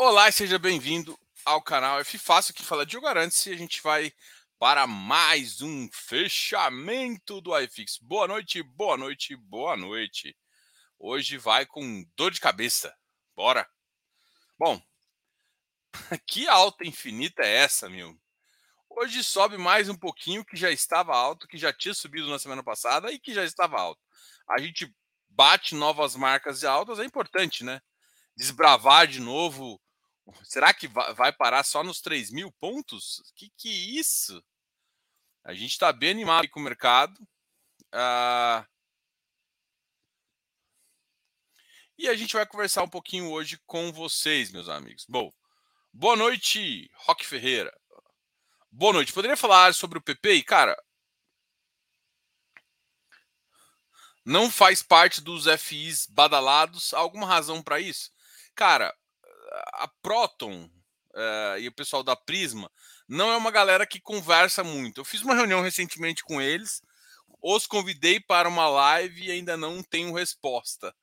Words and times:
Olá 0.00 0.28
e 0.28 0.32
seja 0.32 0.60
bem-vindo 0.60 1.18
ao 1.44 1.60
canal 1.60 1.98
F 1.98 2.18
Fácil, 2.18 2.54
que 2.54 2.62
fala 2.62 2.86
Diogo 2.86 3.08
Arantes 3.08 3.44
e 3.44 3.52
a 3.52 3.56
gente 3.56 3.82
vai 3.82 4.12
para 4.56 4.86
mais 4.86 5.60
um 5.60 5.88
fechamento 5.92 7.40
do 7.40 7.58
iFix. 7.58 7.98
Boa 7.98 8.28
noite, 8.28 8.62
boa 8.62 8.96
noite, 8.96 9.34
boa 9.34 9.76
noite. 9.76 10.36
Hoje 11.00 11.36
vai 11.36 11.66
com 11.66 12.06
dor 12.14 12.30
de 12.30 12.38
cabeça. 12.38 12.96
Bora. 13.34 13.68
Bom, 14.56 14.80
que 16.28 16.46
alta 16.46 16.86
infinita 16.86 17.42
é 17.42 17.56
essa, 17.56 17.88
meu? 17.90 18.16
Hoje 18.88 19.24
sobe 19.24 19.58
mais 19.58 19.88
um 19.88 19.96
pouquinho, 19.96 20.44
que 20.44 20.56
já 20.56 20.70
estava 20.70 21.12
alto, 21.12 21.48
que 21.48 21.58
já 21.58 21.72
tinha 21.72 21.92
subido 21.92 22.30
na 22.30 22.38
semana 22.38 22.62
passada 22.62 23.10
e 23.10 23.18
que 23.18 23.34
já 23.34 23.42
estava 23.42 23.80
alto. 23.80 24.00
A 24.48 24.60
gente 24.60 24.94
bate 25.28 25.74
novas 25.74 26.14
marcas 26.14 26.60
de 26.60 26.68
altas, 26.68 27.00
é 27.00 27.04
importante, 27.04 27.64
né? 27.64 27.82
Desbravar 28.36 29.08
de 29.08 29.18
novo 29.18 29.80
Será 30.44 30.72
que 30.74 30.88
vai 30.88 31.32
parar 31.32 31.64
só 31.64 31.82
nos 31.82 32.00
3 32.00 32.30
mil 32.30 32.52
pontos? 32.52 33.22
Que 33.34 33.50
que 33.56 33.68
é 33.68 34.00
isso? 34.00 34.42
A 35.44 35.54
gente 35.54 35.72
está 35.72 35.92
bem 35.92 36.10
animado 36.10 36.48
com 36.50 36.60
o 36.60 36.62
mercado. 36.62 37.18
Ah, 37.92 38.66
e 41.98 42.08
a 42.08 42.14
gente 42.14 42.34
vai 42.34 42.46
conversar 42.46 42.82
um 42.84 42.88
pouquinho 42.88 43.30
hoje 43.30 43.58
com 43.66 43.92
vocês, 43.92 44.52
meus 44.52 44.68
amigos. 44.68 45.04
Bom, 45.08 45.32
boa 45.92 46.14
noite, 46.14 46.88
Roque 46.94 47.26
Ferreira. 47.26 47.76
Boa 48.70 48.92
noite. 48.92 49.12
Poderia 49.12 49.36
falar 49.36 49.74
sobre 49.74 49.98
o 49.98 50.02
PPI? 50.02 50.44
Cara, 50.44 50.80
não 54.24 54.50
faz 54.50 54.82
parte 54.82 55.20
dos 55.20 55.46
FIs 55.60 56.06
badalados. 56.06 56.92
Há 56.92 56.98
alguma 56.98 57.26
razão 57.26 57.62
para 57.62 57.80
isso? 57.80 58.12
Cara, 58.54 58.94
a 59.74 59.88
Proton 60.02 60.70
uh, 61.14 61.58
e 61.58 61.68
o 61.68 61.72
pessoal 61.72 62.02
da 62.02 62.16
Prisma 62.16 62.70
não 63.08 63.30
é 63.30 63.36
uma 63.36 63.50
galera 63.50 63.86
que 63.86 64.00
conversa 64.00 64.62
muito. 64.62 65.00
Eu 65.00 65.04
fiz 65.04 65.22
uma 65.22 65.34
reunião 65.34 65.60
recentemente 65.60 66.22
com 66.22 66.40
eles, 66.40 66.82
os 67.40 67.66
convidei 67.66 68.20
para 68.20 68.48
uma 68.48 68.68
live 68.68 69.26
e 69.26 69.30
ainda 69.30 69.56
não 69.56 69.82
tenho 69.82 70.12
resposta. 70.12 70.94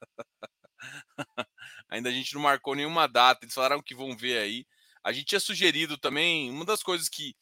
ainda 1.90 2.10
a 2.10 2.12
gente 2.12 2.34
não 2.34 2.42
marcou 2.42 2.76
nenhuma 2.76 3.08
data, 3.08 3.46
eles 3.46 3.56
falaram 3.56 3.82
que 3.82 3.96
vão 3.96 4.16
ver 4.16 4.40
aí. 4.40 4.68
A 5.04 5.12
gente 5.12 5.28
tinha 5.28 5.40
sugerido 5.40 5.98
também, 5.98 6.50
uma 6.50 6.66
das 6.66 6.82
coisas 6.82 7.08
que, 7.08 7.36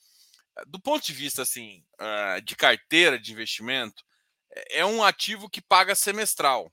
do 0.67 0.79
ponto 0.79 1.05
de 1.05 1.13
vista 1.13 1.41
assim, 1.41 1.83
uh, 1.95 2.41
de 2.41 2.55
carteira 2.55 3.17
de 3.17 3.31
investimento, 3.31 4.03
é, 4.51 4.79
é 4.79 4.85
um 4.85 5.03
ativo 5.03 5.49
que 5.49 5.61
paga 5.61 5.95
semestral. 5.95 6.71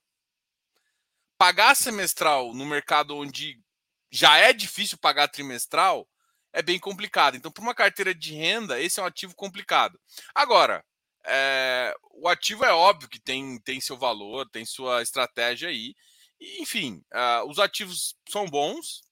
Pagar 1.39 1.75
semestral 1.75 2.53
no 2.53 2.67
mercado 2.67 3.17
onde 3.17 3.63
já 4.11 4.37
é 4.39 4.53
difícil 4.53 4.99
pagar 4.99 5.29
trimestral, 5.29 6.09
é 6.53 6.63
bem 6.63 6.79
complicado. 6.79 7.37
Então, 7.37 7.51
para 7.51 7.63
uma 7.63 7.75
carteira 7.75 8.15
de 8.15 8.35
renda, 8.35 8.81
esse 8.81 8.99
é 8.99 9.03
um 9.03 9.07
ativo 9.07 9.35
complicado. 9.35 10.01
Agora, 10.35 10.85
é, 11.25 11.95
o 12.13 12.29
ativo 12.29 12.65
é 12.65 12.73
óbvio 12.73 13.09
que 13.09 13.21
tem, 13.21 13.59
tem 13.61 13.81
seu 13.81 13.97
valor, 13.97 14.49
tem 14.51 14.65
sua 14.65 15.03
estratégia 15.03 15.69
aí. 15.69 15.95
E, 16.41 16.63
enfim, 16.63 17.05
uh, 17.13 17.49
os 17.49 17.59
ativos 17.59 18.17
são 18.29 18.47
bons. 18.47 19.03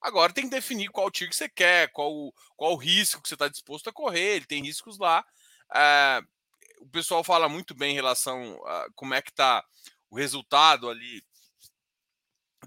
Agora 0.00 0.32
tem 0.32 0.44
que 0.44 0.50
definir 0.50 0.88
qual 0.90 1.10
tiro 1.10 1.30
que 1.30 1.36
você 1.36 1.48
quer, 1.48 1.90
qual, 1.92 2.32
qual 2.56 2.72
o 2.72 2.76
risco 2.76 3.22
que 3.22 3.28
você 3.28 3.34
está 3.34 3.48
disposto 3.48 3.88
a 3.88 3.92
correr. 3.92 4.36
Ele 4.36 4.46
tem 4.46 4.62
riscos 4.62 4.98
lá. 4.98 5.24
Uh, 5.70 6.26
o 6.80 6.88
pessoal 6.88 7.22
fala 7.24 7.48
muito 7.48 7.74
bem 7.74 7.92
em 7.92 7.94
relação 7.94 8.60
a 8.66 8.86
como 8.94 9.14
é 9.14 9.22
que 9.22 9.30
está 9.30 9.64
o 10.10 10.16
resultado 10.16 10.88
ali 10.90 11.22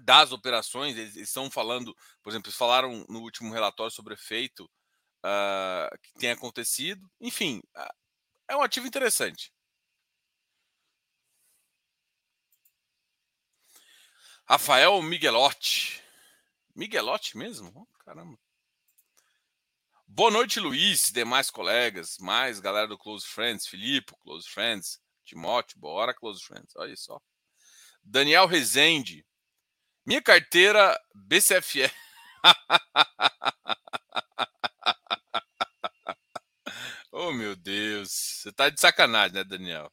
das 0.00 0.32
operações, 0.32 0.96
eles, 0.96 1.16
estão 1.16 1.50
falando, 1.50 1.94
por 2.22 2.30
exemplo, 2.30 2.48
eles 2.48 2.58
falaram 2.58 3.04
no 3.08 3.20
último 3.20 3.52
relatório 3.52 3.92
sobre 3.92 4.14
o 4.14 4.16
efeito 4.16 4.64
uh, 5.24 5.98
que 6.02 6.14
tem 6.14 6.30
acontecido. 6.30 7.10
Enfim, 7.20 7.62
uh, 7.76 7.94
é 8.48 8.56
um 8.56 8.62
ativo 8.62 8.86
interessante. 8.86 9.52
Rafael 14.46 15.02
Miguelotti. 15.02 16.02
Miguelotti 16.74 17.36
mesmo? 17.36 17.70
Oh, 17.74 17.86
caramba. 18.04 18.38
Boa 20.06 20.30
noite, 20.30 20.58
Luiz, 20.58 21.12
demais 21.12 21.50
colegas, 21.50 22.16
mais 22.18 22.58
galera 22.58 22.88
do 22.88 22.96
Close 22.96 23.26
Friends, 23.26 23.66
Filipe, 23.66 24.14
Close 24.22 24.48
Friends, 24.48 24.98
Timóteo, 25.22 25.78
bora 25.78 26.14
Close 26.14 26.42
Friends, 26.42 26.74
olha 26.76 26.96
só. 26.96 27.20
Daniel 28.02 28.46
Rezende, 28.46 29.26
minha 30.08 30.22
carteira 30.22 30.98
BCFE. 31.14 31.82
oh, 37.12 37.30
meu 37.30 37.54
Deus. 37.54 38.10
Você 38.10 38.50
tá 38.50 38.70
de 38.70 38.80
sacanagem, 38.80 39.34
né, 39.34 39.44
Daniel? 39.44 39.92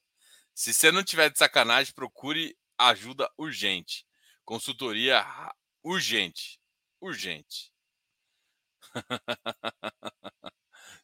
Se 0.53 0.73
você 0.73 0.89
não 0.89 1.03
tiver 1.03 1.29
de 1.29 1.37
sacanagem, 1.37 1.93
procure 1.93 2.57
ajuda 2.77 3.29
urgente. 3.37 4.07
Consultoria 4.45 5.21
urgente. 5.83 6.61
Urgente. 7.01 7.73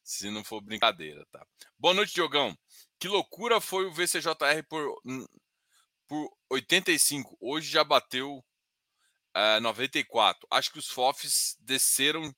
Se 0.01 0.31
não 0.31 0.41
for 0.41 0.61
brincadeira, 0.61 1.25
tá? 1.29 1.45
Boa 1.77 1.93
noite, 1.93 2.13
Diogão. 2.13 2.57
Que 2.97 3.09
loucura 3.09 3.59
foi 3.59 3.87
o 3.87 3.91
VCJR 3.91 4.63
por, 4.69 5.01
por 6.07 6.33
85. 6.49 7.35
Hoje 7.41 7.69
já 7.69 7.83
bateu 7.83 8.41
uh, 9.35 9.61
94. 9.61 10.47
Acho 10.49 10.71
que 10.71 10.79
os 10.79 10.89
FOFs 10.89 11.57
desceram 11.59 12.33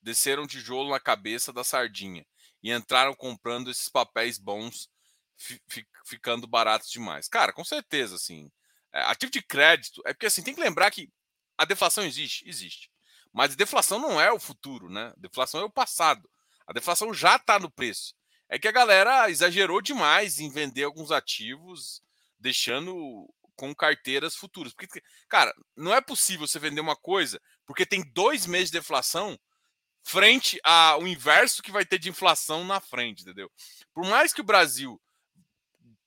desceram 0.00 0.48
tijolo 0.48 0.90
na 0.90 0.98
cabeça 0.98 1.52
da 1.52 1.62
sardinha 1.62 2.26
e 2.60 2.72
entraram 2.72 3.14
comprando 3.14 3.70
esses 3.70 3.88
papéis 3.88 4.36
bons, 4.36 4.90
fi, 5.36 5.86
ficando 6.04 6.46
baratos 6.46 6.90
demais. 6.90 7.28
Cara, 7.28 7.52
com 7.52 7.64
certeza, 7.64 8.16
assim. 8.16 8.50
É, 8.92 9.00
ativo 9.02 9.30
de 9.30 9.40
crédito 9.40 10.02
é 10.04 10.12
porque 10.12 10.26
assim 10.26 10.42
tem 10.42 10.54
que 10.54 10.60
lembrar 10.60 10.90
que 10.90 11.08
a 11.56 11.64
deflação 11.64 12.04
existe, 12.04 12.48
existe. 12.48 12.90
Mas 13.32 13.56
deflação 13.56 13.98
não 13.98 14.20
é 14.20 14.30
o 14.30 14.38
futuro, 14.38 14.90
né? 14.90 15.12
A 15.16 15.20
deflação 15.20 15.60
é 15.60 15.64
o 15.64 15.70
passado. 15.70 16.28
A 16.66 16.72
deflação 16.72 17.14
já 17.14 17.36
está 17.36 17.58
no 17.58 17.70
preço. 17.70 18.14
É 18.48 18.58
que 18.58 18.68
a 18.68 18.72
galera 18.72 19.30
exagerou 19.30 19.80
demais 19.80 20.38
em 20.38 20.50
vender 20.50 20.84
alguns 20.84 21.10
ativos, 21.10 22.02
deixando 22.38 23.32
com 23.56 23.74
carteiras 23.74 24.34
futuras. 24.34 24.72
Porque, 24.72 25.02
cara, 25.28 25.52
não 25.76 25.94
é 25.94 26.00
possível 26.00 26.46
você 26.46 26.58
vender 26.58 26.80
uma 26.80 26.96
coisa 26.96 27.40
porque 27.66 27.86
tem 27.86 28.02
dois 28.12 28.46
meses 28.46 28.70
de 28.70 28.78
deflação 28.78 29.38
frente 30.04 30.58
ao 30.64 31.06
inverso 31.06 31.62
que 31.62 31.70
vai 31.70 31.84
ter 31.84 31.98
de 31.98 32.08
inflação 32.08 32.64
na 32.64 32.80
frente, 32.80 33.22
entendeu? 33.22 33.50
Por 33.94 34.04
mais 34.06 34.32
que 34.32 34.40
o 34.40 34.44
Brasil 34.44 35.00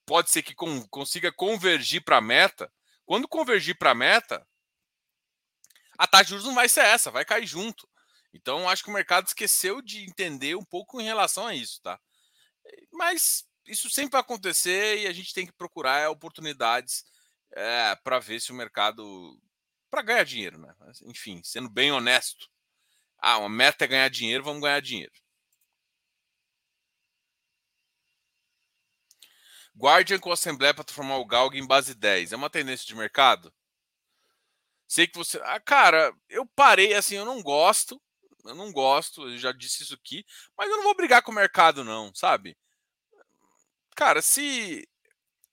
pode 0.06 0.30
ser 0.30 0.44
que 0.44 0.54
consiga 0.90 1.32
convergir 1.32 2.04
para 2.04 2.18
a 2.18 2.22
meta, 2.22 2.72
quando 3.06 3.28
convergir 3.28 3.78
para 3.78 3.92
a 3.92 3.96
meta, 3.96 4.46
a 5.98 6.06
taxa 6.06 6.26
de 6.26 6.30
juros 6.32 6.46
não 6.46 6.54
vai 6.54 6.68
ser 6.68 6.82
essa, 6.82 7.10
vai 7.10 7.24
cair 7.24 7.48
junto. 7.48 7.88
Então, 8.34 8.68
acho 8.68 8.84
que 8.84 8.90
o 8.90 8.94
mercado 8.94 9.28
esqueceu 9.28 9.82
de 9.82 10.04
entender 10.04 10.56
um 10.56 10.66
pouco 10.66 11.00
em 11.00 11.06
relação 11.06 11.48
a 11.48 11.56
isso, 11.56 11.82
tá? 11.82 12.00
Mas 12.92 13.48
isso 13.66 13.90
sempre 13.90 14.12
vai 14.12 14.22
acontecer 14.22 15.00
e 15.00 15.08
a 15.08 15.14
gente 15.14 15.34
tem 15.34 15.46
que 15.46 15.54
procurar 15.54 16.10
oportunidades 16.10 17.04
é, 17.56 17.96
para 17.96 18.20
ver 18.20 18.40
se 18.40 18.52
o 18.52 18.56
mercado. 18.56 19.40
para 19.90 20.02
ganhar 20.02 20.24
dinheiro, 20.26 20.58
né? 20.60 20.76
Enfim, 21.04 21.42
sendo 21.44 21.70
bem 21.70 21.92
honesto. 21.92 22.50
Ah, 23.18 23.38
uma 23.40 23.50
meta 23.50 23.86
é 23.86 23.88
ganhar 23.88 24.10
dinheiro, 24.10 24.44
vamos 24.44 24.62
ganhar 24.62 24.82
dinheiro. 24.82 25.14
Guardian 29.78 30.20
com 30.20 30.32
Assembleia 30.32 30.74
para 30.74 30.84
transformar 30.84 31.18
o 31.18 31.26
Galg 31.26 31.58
em 31.58 31.68
base 31.68 31.94
10. 31.96 32.32
É 32.32 32.36
uma 32.36 32.50
tendência 32.50 32.86
de 32.86 32.96
mercado? 32.96 33.54
Sei 34.88 35.08
que 35.08 35.18
você. 35.18 35.40
Ah, 35.44 35.60
cara, 35.60 36.14
eu 36.30 36.46
parei 36.46 36.94
assim, 36.94 37.16
eu 37.16 37.26
não 37.26 37.42
gosto. 37.42 38.02
Eu 38.46 38.56
não 38.56 38.72
gosto, 38.72 39.28
eu 39.28 39.38
já 39.40 39.52
disse 39.52 39.82
isso 39.84 39.96
aqui, 39.96 40.24
mas 40.56 40.70
eu 40.70 40.78
não 40.78 40.84
vou 40.84 40.96
brigar 40.96 41.24
com 41.24 41.32
o 41.32 41.36
mercado, 41.36 41.84
não, 41.84 42.14
sabe? 42.14 42.56
Cara, 43.96 44.22
se 44.22 44.88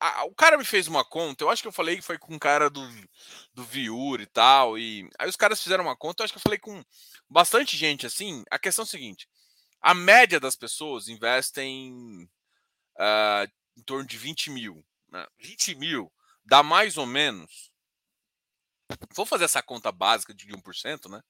a, 0.02 0.24
o 0.24 0.34
cara 0.34 0.58
me 0.58 0.64
fez 0.64 0.88
uma 0.88 1.04
conta, 1.04 1.44
eu 1.44 1.50
acho 1.50 1.62
que 1.62 1.68
eu 1.68 1.72
falei 1.72 1.96
que 1.96 2.02
foi 2.02 2.18
com 2.18 2.34
um 2.34 2.38
cara 2.38 2.68
do, 2.68 2.82
do 3.54 3.62
Viur 3.62 4.20
e 4.20 4.26
tal, 4.26 4.76
e 4.76 5.08
aí 5.16 5.28
os 5.28 5.36
caras 5.36 5.62
fizeram 5.62 5.84
uma 5.84 5.96
conta, 5.96 6.22
eu 6.22 6.24
acho 6.24 6.32
que 6.32 6.38
eu 6.38 6.42
falei 6.42 6.58
com 6.58 6.84
bastante 7.30 7.76
gente 7.76 8.04
assim. 8.04 8.42
A 8.50 8.58
questão 8.58 8.82
é 8.82 8.86
a 8.86 8.90
seguinte: 8.90 9.28
a 9.80 9.94
média 9.94 10.40
das 10.40 10.56
pessoas 10.56 11.06
investem 11.06 12.28
uh, 12.98 13.50
em 13.76 13.82
torno 13.82 14.04
de 14.04 14.18
20 14.18 14.50
mil. 14.50 14.84
Né? 15.08 15.24
20 15.38 15.76
mil 15.76 16.12
dá 16.44 16.64
mais 16.64 16.96
ou 16.96 17.06
menos. 17.06 17.70
Vou 19.14 19.24
fazer 19.24 19.44
essa 19.44 19.62
conta 19.62 19.92
básica 19.92 20.34
de 20.34 20.46
1%, 20.48 21.08
né? 21.08 21.22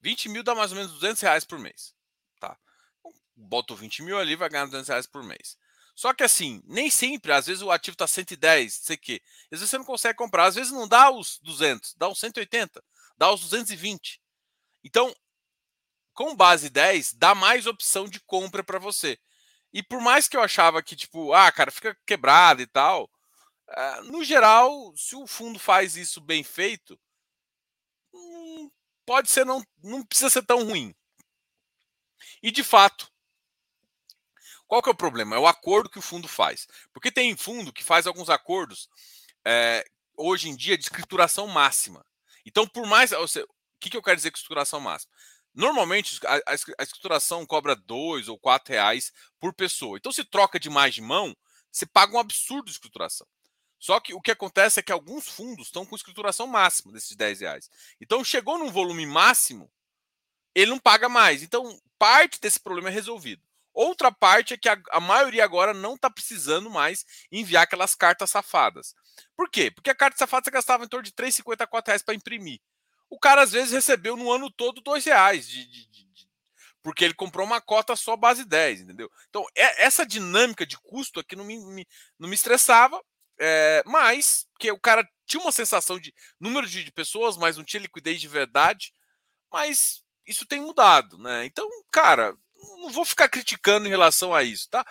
20 0.00 0.30
mil 0.30 0.42
dá 0.42 0.54
mais 0.54 0.72
ou 0.72 0.78
menos 0.78 0.92
200 0.94 1.20
reais 1.20 1.44
por 1.44 1.58
mês. 1.58 1.94
Tá? 2.40 2.58
Boto 3.36 3.76
20 3.76 4.02
mil 4.02 4.18
ali, 4.18 4.34
vai 4.34 4.48
ganhar 4.48 4.64
200 4.64 4.88
reais 4.88 5.06
por 5.06 5.22
mês. 5.22 5.58
Só 5.94 6.12
que 6.12 6.24
assim, 6.24 6.60
nem 6.66 6.90
sempre, 6.90 7.32
às 7.32 7.46
vezes 7.46 7.62
o 7.62 7.70
ativo 7.70 7.94
está 7.94 8.06
110, 8.06 8.74
sei 8.74 8.96
que. 8.96 9.22
Às 9.52 9.60
vezes 9.60 9.70
você 9.70 9.78
não 9.78 9.84
consegue 9.84 10.16
comprar, 10.16 10.46
às 10.46 10.54
vezes 10.56 10.72
não 10.72 10.88
dá 10.88 11.10
os 11.10 11.38
200, 11.42 11.94
dá 11.94 12.08
os 12.08 12.18
180, 12.18 12.82
dá 13.16 13.32
os 13.32 13.40
220. 13.42 14.20
Então, 14.82 15.14
com 16.14 16.34
base 16.36 16.70
10, 16.70 17.14
dá 17.14 17.34
mais 17.34 17.66
opção 17.66 18.08
de 18.08 18.20
compra 18.20 18.64
para 18.64 18.78
você. 18.78 19.18
E 19.72 19.82
por 19.82 20.00
mais 20.00 20.28
que 20.28 20.36
eu 20.36 20.42
achava 20.42 20.82
que, 20.82 20.96
tipo, 20.96 21.32
ah, 21.32 21.50
cara, 21.52 21.70
fica 21.70 21.96
quebrado 22.06 22.62
e 22.62 22.66
tal, 22.66 23.10
uh, 23.70 24.02
no 24.04 24.24
geral, 24.24 24.94
se 24.96 25.16
o 25.16 25.26
fundo 25.26 25.58
faz 25.58 25.96
isso 25.96 26.20
bem 26.20 26.44
feito, 26.44 26.98
hum, 28.12 28.70
pode 29.06 29.30
ser, 29.30 29.44
não, 29.44 29.62
não 29.82 30.04
precisa 30.04 30.30
ser 30.30 30.42
tão 30.44 30.64
ruim. 30.64 30.94
E 32.42 32.50
de 32.50 32.62
fato, 32.62 33.10
qual 34.66 34.82
que 34.82 34.88
é 34.88 34.92
o 34.92 34.96
problema? 34.96 35.36
É 35.36 35.38
o 35.38 35.46
acordo 35.46 35.90
que 35.90 35.98
o 35.98 36.02
fundo 36.02 36.28
faz. 36.28 36.66
Porque 36.92 37.10
tem 37.10 37.36
fundo 37.36 37.72
que 37.72 37.84
faz 37.84 38.06
alguns 38.06 38.30
acordos 38.30 38.88
é, 39.44 39.84
hoje 40.16 40.48
em 40.48 40.56
dia 40.56 40.76
de 40.76 40.84
escrituração 40.84 41.46
máxima. 41.46 42.04
Então, 42.44 42.66
por 42.66 42.86
mais. 42.86 43.12
o 43.12 43.26
que, 43.80 43.90
que 43.90 43.96
eu 43.96 44.02
quero 44.02 44.16
dizer 44.16 44.30
com 44.30 44.36
escrituração 44.36 44.80
máxima? 44.80 45.12
Normalmente 45.54 46.18
a, 46.26 46.52
a 46.78 46.82
escrituração 46.82 47.46
cobra 47.46 47.76
dois 47.76 48.28
ou 48.28 48.38
quatro 48.38 48.72
reais 48.72 49.12
por 49.38 49.54
pessoa. 49.54 49.96
Então, 49.96 50.10
se 50.10 50.24
troca 50.24 50.58
de 50.58 50.68
mais 50.68 50.94
de 50.94 51.00
mão, 51.00 51.36
você 51.70 51.86
paga 51.86 52.16
um 52.16 52.18
absurdo 52.18 52.66
de 52.66 52.72
escrituração. 52.72 53.26
Só 53.78 54.00
que 54.00 54.14
o 54.14 54.20
que 54.20 54.30
acontece 54.30 54.80
é 54.80 54.82
que 54.82 54.92
alguns 54.92 55.28
fundos 55.28 55.66
estão 55.66 55.84
com 55.84 55.94
escrituração 55.94 56.46
máxima 56.46 56.92
desses 56.92 57.14
10 57.14 57.40
reais. 57.40 57.70
Então, 58.00 58.24
chegou 58.24 58.58
num 58.58 58.70
volume 58.70 59.04
máximo, 59.04 59.70
ele 60.54 60.70
não 60.70 60.78
paga 60.78 61.08
mais. 61.08 61.42
Então, 61.42 61.78
parte 61.98 62.40
desse 62.40 62.58
problema 62.58 62.88
é 62.88 62.92
resolvido. 62.92 63.42
Outra 63.74 64.12
parte 64.12 64.54
é 64.54 64.56
que 64.56 64.68
a, 64.68 64.80
a 64.92 65.00
maioria 65.00 65.44
agora 65.44 65.74
não 65.74 65.94
está 65.94 66.08
precisando 66.08 66.70
mais 66.70 67.04
enviar 67.30 67.64
aquelas 67.64 67.94
cartas 67.94 68.30
safadas. 68.30 68.94
Por 69.36 69.50
quê? 69.50 69.70
Porque 69.70 69.90
a 69.90 69.94
carta 69.94 70.16
safada 70.16 70.44
você 70.44 70.50
gastava 70.50 70.84
em 70.84 70.88
torno 70.88 71.04
de 71.04 71.12
3,50 71.12 71.62
a 71.62 71.66
4 71.66 71.90
reais 71.90 72.02
para 72.02 72.14
imprimir. 72.14 72.60
O 73.10 73.18
cara 73.18 73.42
às 73.42 73.52
vezes 73.52 73.72
recebeu 73.72 74.16
no 74.16 74.30
ano 74.30 74.50
todo 74.50 74.80
2 74.80 75.04
reais 75.04 75.48
de, 75.48 75.66
de, 75.66 75.86
de, 75.88 76.04
porque 76.84 77.02
ele 77.04 77.14
comprou 77.14 77.46
uma 77.46 77.60
cota 77.60 77.96
só 77.96 78.14
base 78.14 78.44
10, 78.44 78.82
entendeu? 78.82 79.10
Então, 79.28 79.44
é, 79.56 79.84
essa 79.84 80.04
dinâmica 80.04 80.66
de 80.66 80.78
custo 80.78 81.18
aqui 81.18 81.34
não 81.34 81.44
me, 81.44 81.58
me 81.58 81.86
não 82.18 82.28
me 82.28 82.34
estressava, 82.34 83.02
é, 83.40 83.82
mas 83.86 84.46
que 84.60 84.70
o 84.70 84.78
cara 84.78 85.08
tinha 85.26 85.42
uma 85.42 85.50
sensação 85.50 85.98
de 85.98 86.14
número 86.38 86.66
de, 86.68 86.84
de 86.84 86.92
pessoas, 86.92 87.36
mas 87.36 87.56
não 87.56 87.64
tinha 87.64 87.80
liquidez 87.80 88.20
de 88.20 88.28
verdade. 88.28 88.92
Mas 89.50 90.02
isso 90.26 90.46
tem 90.46 90.60
mudado, 90.60 91.18
né? 91.18 91.46
Então, 91.46 91.68
cara, 91.90 92.36
não 92.78 92.90
vou 92.90 93.04
ficar 93.04 93.28
criticando 93.28 93.86
em 93.86 93.90
relação 93.90 94.34
a 94.34 94.42
isso, 94.42 94.68
tá? 94.70 94.84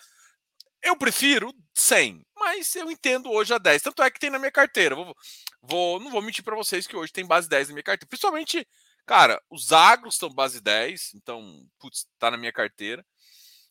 Eu 0.82 0.98
prefiro 0.98 1.54
100, 1.74 2.26
mas 2.36 2.76
eu 2.76 2.92
entendo 2.92 3.32
hoje 3.32 3.54
a 3.54 3.58
10. 3.58 3.82
Tanto 3.82 4.04
é 4.04 4.12
que 4.12 4.20
tem 4.20 4.30
na 4.30 4.40
minha 4.40 4.52
carteira. 4.52 4.96
Vou, 4.96 5.16
vou 5.62 6.00
não 6.00 6.12
vou 6.12 6.22
mentir 6.22 6.44
para 6.44 6.56
vocês 6.56 6.86
que 6.86 6.96
hoje 6.96 7.14
tem 7.14 7.26
base 7.26 7.48
10 7.48 7.70
na 7.70 7.74
minha 7.74 7.84
carteira. 7.84 8.10
Principalmente, 8.10 8.68
cara, 9.06 9.42
os 9.50 9.72
agros 9.72 10.16
estão 10.16 10.30
base 10.30 10.60
10, 10.60 11.14
então, 11.16 11.66
putz, 11.80 12.06
tá 12.20 12.30
na 12.30 12.38
minha 12.38 12.52
carteira. 12.52 13.06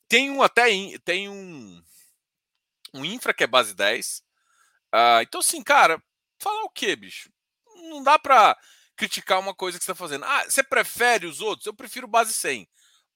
Tem 0.08 0.30
um 0.30 0.42
até 0.42 0.68
tem 1.04 1.28
um 1.28 1.82
um 2.94 3.04
infra 3.04 3.34
que 3.34 3.44
é 3.44 3.46
base 3.46 3.74
10. 3.74 4.18
Uh, 4.18 4.22
ah, 4.92 5.22
então, 5.22 5.40
assim, 5.40 5.62
cara, 5.62 6.02
falar 6.38 6.62
o 6.64 6.70
que, 6.70 6.94
bicho? 6.96 7.30
Não 7.90 8.02
dá 8.02 8.18
para 8.18 8.56
criticar 8.96 9.40
uma 9.40 9.54
coisa 9.54 9.78
que 9.78 9.84
você 9.84 9.92
está 9.92 9.98
fazendo. 9.98 10.24
Ah, 10.24 10.44
você 10.44 10.62
prefere 10.62 11.26
os 11.26 11.40
outros? 11.40 11.66
Eu 11.66 11.74
prefiro 11.74 12.06
base 12.06 12.34
100. 12.34 12.68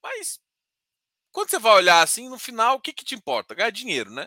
Mas 0.03 0.41
quando 1.37 1.51
você 1.51 1.59
vai 1.59 1.75
olhar 1.75 2.01
assim, 2.01 2.31
no 2.31 2.39
final, 2.39 2.77
o 2.77 2.81
que, 2.81 2.95
que 2.95 3.05
te 3.05 3.15
importa? 3.15 3.55
Ganhar 3.55 3.69
dinheiro, 3.69 4.11
né? 4.11 4.27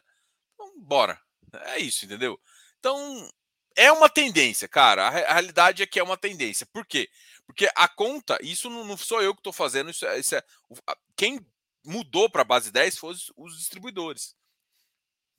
Então, 0.54 0.80
bora. 0.80 1.20
É 1.52 1.80
isso, 1.80 2.06
entendeu? 2.06 2.40
Então, 2.78 3.28
é 3.76 3.92
uma 3.92 4.08
tendência, 4.08 4.68
cara. 4.68 5.08
A, 5.08 5.10
realidade 5.10 5.82
é 5.82 5.88
que 5.88 6.00
é 6.00 6.04
uma 6.04 6.16
tendência. 6.16 6.68
Por 6.68 6.86
quê? 6.86 7.10
Porque 7.48 7.68
a 7.76 7.88
conta, 7.88 8.38
isso 8.44 8.70
não, 8.70 8.86
não 8.86 8.96
sou 8.96 9.24
eu 9.24 9.34
que 9.34 9.40
estou 9.40 9.52
fazendo, 9.52 9.90
isso 9.90 10.06
é, 10.06 10.20
isso 10.20 10.36
é, 10.36 10.44
quem 11.18 11.44
mudou 11.84 12.30
para 12.30 12.44
a 12.44 12.46
base 12.46 12.72
10 12.72 13.00
foram 13.00 13.16
os, 13.16 13.34
os 13.36 13.58
distribuidores. 13.58 14.36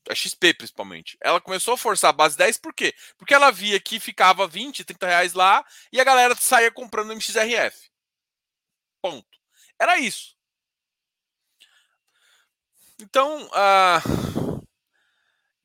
A 0.09 0.15
XP, 0.15 0.55
principalmente. 0.55 1.17
Ela 1.21 1.41
começou 1.41 1.75
a 1.75 1.79
forçar 1.79 2.11
a 2.11 2.13
base 2.13 2.37
10 2.37 2.59
por 2.59 2.75
quê? 2.75 2.93
Porque 3.17 3.33
ela 3.33 3.53
via 3.53 3.79
que 3.79 4.01
ficava 4.01 4.49
20, 4.49 4.85
30 4.85 5.07
reais 5.07 5.35
lá 5.35 5.65
e 5.93 6.01
a 6.01 6.05
galera 6.05 6.35
saía 6.35 6.73
comprando 6.73 7.13
MXRF. 7.13 7.93
Ponto. 9.01 9.39
Era 9.79 9.97
isso. 10.01 10.40
Então, 13.01 13.47
uh, 13.47 14.63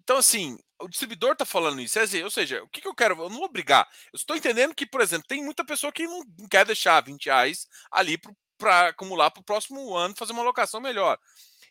então 0.01 0.17
assim, 0.17 0.57
o 0.79 0.87
distribuidor 0.87 1.33
está 1.33 1.45
falando 1.45 1.81
isso. 1.81 1.97
É 1.99 2.23
ou 2.23 2.31
seja, 2.31 2.63
o 2.63 2.69
que, 2.69 2.81
que, 2.81 2.87
eu 2.87 2.95
quero? 2.95 3.15
Eu 3.21 3.29
não 3.29 3.39
vou 3.39 3.51
brigar. 3.51 3.87
Eu 4.11 4.17
estou 4.17 4.35
entendendo 4.35 4.75
que, 4.75 4.85
por 4.85 5.01
exemplo, 5.01 5.27
tem 5.27 5.43
muita 5.43 5.65
pessoa 5.65 5.91
que 5.91 6.07
não 6.07 6.23
quer 6.49 6.65
deixar 6.65 7.01
20 7.01 7.25
reais 7.25 7.67
ali 7.91 8.19
para 8.57 8.89
acumular 8.89 9.31
para 9.31 9.41
o 9.41 9.43
próximo 9.45 9.95
ano 9.95 10.15
fazer 10.17 10.31
uma 10.33 10.41
alocação 10.41 10.79
melhor. 10.79 11.17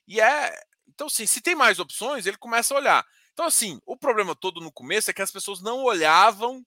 E 0.06 0.20
é. 0.20 0.54
Então, 0.88 1.06
assim, 1.06 1.26
se 1.26 1.40
tem 1.40 1.54
mais 1.54 1.78
opções, 1.78 2.26
ele 2.26 2.36
começa 2.36 2.74
a 2.74 2.76
olhar. 2.76 3.06
Então, 3.32 3.46
assim, 3.46 3.80
o 3.84 3.96
problema 3.96 4.34
todo 4.36 4.60
no 4.60 4.70
começo 4.70 5.10
é 5.10 5.14
que 5.14 5.22
as 5.22 5.32
pessoas 5.32 5.60
não 5.60 5.82
olhavam, 5.82 6.64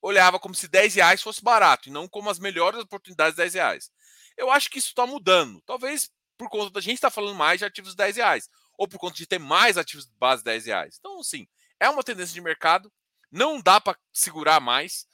olhava 0.00 0.38
como 0.38 0.54
se 0.54 0.66
10 0.66 0.96
reais 0.96 1.22
fosse 1.22 1.42
barato, 1.42 1.88
e 1.88 1.92
não 1.92 2.08
como 2.08 2.28
as 2.28 2.40
melhores 2.40 2.80
oportunidades 2.80 3.34
de 3.34 3.42
10 3.42 3.54
reais. 3.54 3.90
Eu 4.36 4.50
acho 4.50 4.68
que 4.68 4.78
isso 4.78 4.88
está 4.88 5.06
mudando. 5.06 5.62
Talvez 5.62 6.10
por 6.36 6.48
conta 6.48 6.70
da 6.70 6.80
gente 6.80 6.94
estar 6.94 7.10
tá 7.10 7.14
falando 7.14 7.36
mais 7.36 7.58
de 7.58 7.64
ativos 7.64 7.90
de 7.92 7.96
10 7.96 8.16
reais, 8.16 8.48
ou 8.76 8.88
por 8.88 8.98
conta 8.98 9.16
de 9.16 9.26
ter 9.26 9.38
mais 9.38 9.78
ativos 9.78 10.06
de 10.06 10.12
base 10.16 10.42
de 10.42 10.46
10 10.46 10.66
reais. 10.66 10.96
Então, 10.98 11.20
assim, 11.20 11.46
é 11.78 11.88
uma 11.88 12.02
tendência 12.02 12.34
de 12.34 12.40
mercado, 12.40 12.92
não 13.30 13.60
dá 13.60 13.80
para 13.80 13.98
segurar 14.12 14.60
mais. 14.60 15.06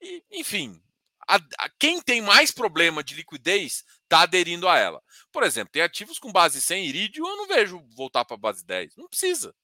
E, 0.00 0.24
enfim, 0.30 0.80
a, 1.26 1.36
a, 1.58 1.68
quem 1.78 2.00
tem 2.00 2.20
mais 2.20 2.50
problema 2.50 3.02
de 3.02 3.14
liquidez 3.14 3.84
está 4.02 4.22
aderindo 4.22 4.68
a 4.68 4.78
ela. 4.78 5.02
Por 5.30 5.42
exemplo, 5.42 5.72
tem 5.72 5.82
ativos 5.82 6.18
com 6.18 6.32
base 6.32 6.60
100 6.60 6.86
Iridium, 6.86 7.26
eu 7.26 7.36
não 7.36 7.46
vejo 7.46 7.82
voltar 7.96 8.24
para 8.24 8.36
base 8.36 8.64
10. 8.64 8.96
Não 8.96 9.08
precisa. 9.08 9.54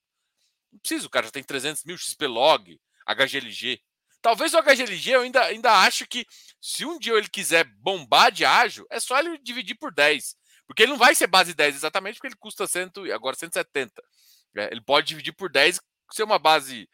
Não 0.73 0.79
precisa, 0.79 1.07
o 1.07 1.11
cara 1.11 1.27
já 1.27 1.33
tem 1.33 1.43
300 1.43 1.85
mil 1.85 1.97
XP 1.97 2.27
log, 2.27 2.81
HGLG. 3.07 3.81
Talvez 4.21 4.53
o 4.53 4.63
HGLG 4.63 5.11
eu 5.11 5.21
ainda, 5.23 5.45
ainda 5.45 5.73
acho 5.81 6.07
que 6.07 6.27
se 6.61 6.85
um 6.85 6.99
dia 6.99 7.15
ele 7.15 7.29
quiser 7.29 7.65
bombar 7.65 8.33
de 8.33 8.45
ágil, 8.45 8.87
é 8.91 8.99
só 8.99 9.19
ele 9.19 9.39
dividir 9.39 9.77
por 9.77 9.93
10. 9.93 10.37
Porque 10.69 10.82
ele 10.82 10.93
não 10.93 10.99
vai 10.99 11.15
ser 11.15 11.26
base 11.26 11.55
10 11.55 11.76
exatamente 11.76 12.17
porque 12.17 12.29
ele 12.29 12.37
custa 12.37 12.67
100, 12.67 13.11
agora 13.12 13.35
170. 13.35 14.03
É, 14.55 14.70
ele 14.70 14.82
pode 14.82 15.09
dividir 15.09 15.32
por 15.32 15.50
10 15.50 15.81
ser 16.12 16.23
uma 16.23 16.38
base 16.38 16.88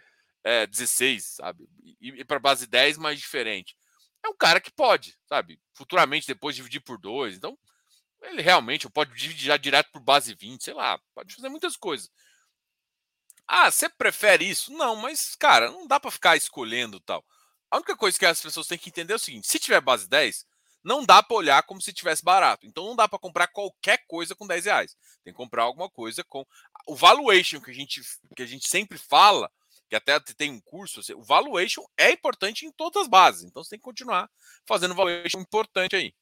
é, 0.45 0.67
16, 0.67 1.25
sabe? 1.25 1.69
E, 2.01 2.21
e 2.21 2.25
para 2.25 2.39
base 2.39 2.69
10 2.69 2.99
mais 2.99 3.19
diferente. 3.19 3.77
É 4.25 4.29
um 4.29 4.37
cara 4.37 4.61
que 4.61 4.71
pode, 4.71 5.19
sabe? 5.29 5.61
Futuramente 5.75 6.27
depois 6.27 6.55
dividir 6.55 6.81
por 6.81 6.99
2. 6.99 7.37
Então, 7.37 7.59
ele 8.23 8.43
realmente 8.43 8.89
pode 8.89 9.13
dividir 9.15 9.47
já 9.47 9.57
direto 9.57 9.91
por 9.91 10.01
base 10.01 10.35
20, 10.35 10.63
sei 10.63 10.73
lá, 10.75 10.99
pode 11.13 11.35
fazer 11.35 11.49
muitas 11.49 11.77
coisas. 11.77 12.11
Ah, 13.47 13.71
você 13.71 13.89
prefere 13.89 14.49
isso? 14.49 14.73
Não, 14.73 14.97
mas, 14.97 15.35
cara, 15.37 15.71
não 15.71 15.87
dá 15.87 15.99
para 16.01 16.11
ficar 16.11 16.37
escolhendo 16.37 17.01
tal. 17.01 17.25
A 17.71 17.77
única 17.77 17.97
coisa 17.97 18.19
que 18.19 18.25
as 18.25 18.41
pessoas 18.41 18.67
têm 18.69 18.79
que 18.79 18.89
entender 18.89 19.13
é 19.13 19.17
o 19.17 19.19
seguinte: 19.19 19.49
se 19.49 19.59
tiver 19.59 19.81
base 19.81 20.09
10, 20.09 20.47
não 20.85 21.05
dá 21.05 21.23
para 21.23 21.37
olhar 21.37 21.63
como 21.63 21.81
se 21.81 21.93
tivesse 21.93 22.23
barato. 22.23 22.67
Então 22.67 22.85
não 22.85 22.95
dá 22.95 23.09
para 23.09 23.19
comprar 23.19 23.49
qualquer 23.49 24.05
coisa 24.07 24.35
com 24.35 24.47
10 24.47 24.67
reais. 24.67 24.97
Tem 25.25 25.33
que 25.33 25.37
comprar 25.37 25.63
alguma 25.65 25.89
coisa 25.91 26.23
com. 26.25 26.45
O 26.87 26.95
valuation 26.95 27.61
que 27.61 27.71
a 27.71 27.75
gente, 27.75 28.03
que 28.37 28.43
a 28.43 28.47
gente 28.47 28.69
sempre 28.69 28.99
fala, 28.99 29.51
que 29.89 29.97
até 29.97 30.21
tem 30.21 30.51
um 30.51 30.61
curso, 30.61 31.01
assim, 31.01 31.15
o 31.15 31.23
valuation 31.23 31.83
é 31.97 32.11
importante 32.13 32.67
em 32.67 32.73
todas 32.73 33.03
as 33.03 33.09
bases. 33.09 33.45
Então 33.45 33.65
você 33.65 33.71
tem 33.71 33.79
que 33.79 33.85
continuar 33.85 34.31
fazendo 34.67 34.95
valuation 34.95 35.41
importante 35.41 35.97
aí. 35.97 36.15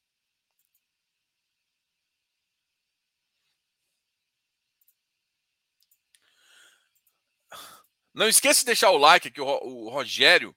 Não 8.15 8.29
esqueça 8.29 8.61
de 8.61 8.67
deixar 8.67 8.91
o 8.91 8.99
like 8.99 9.29
aqui, 9.29 9.41
o 9.41 9.89
Rogério 9.89 10.55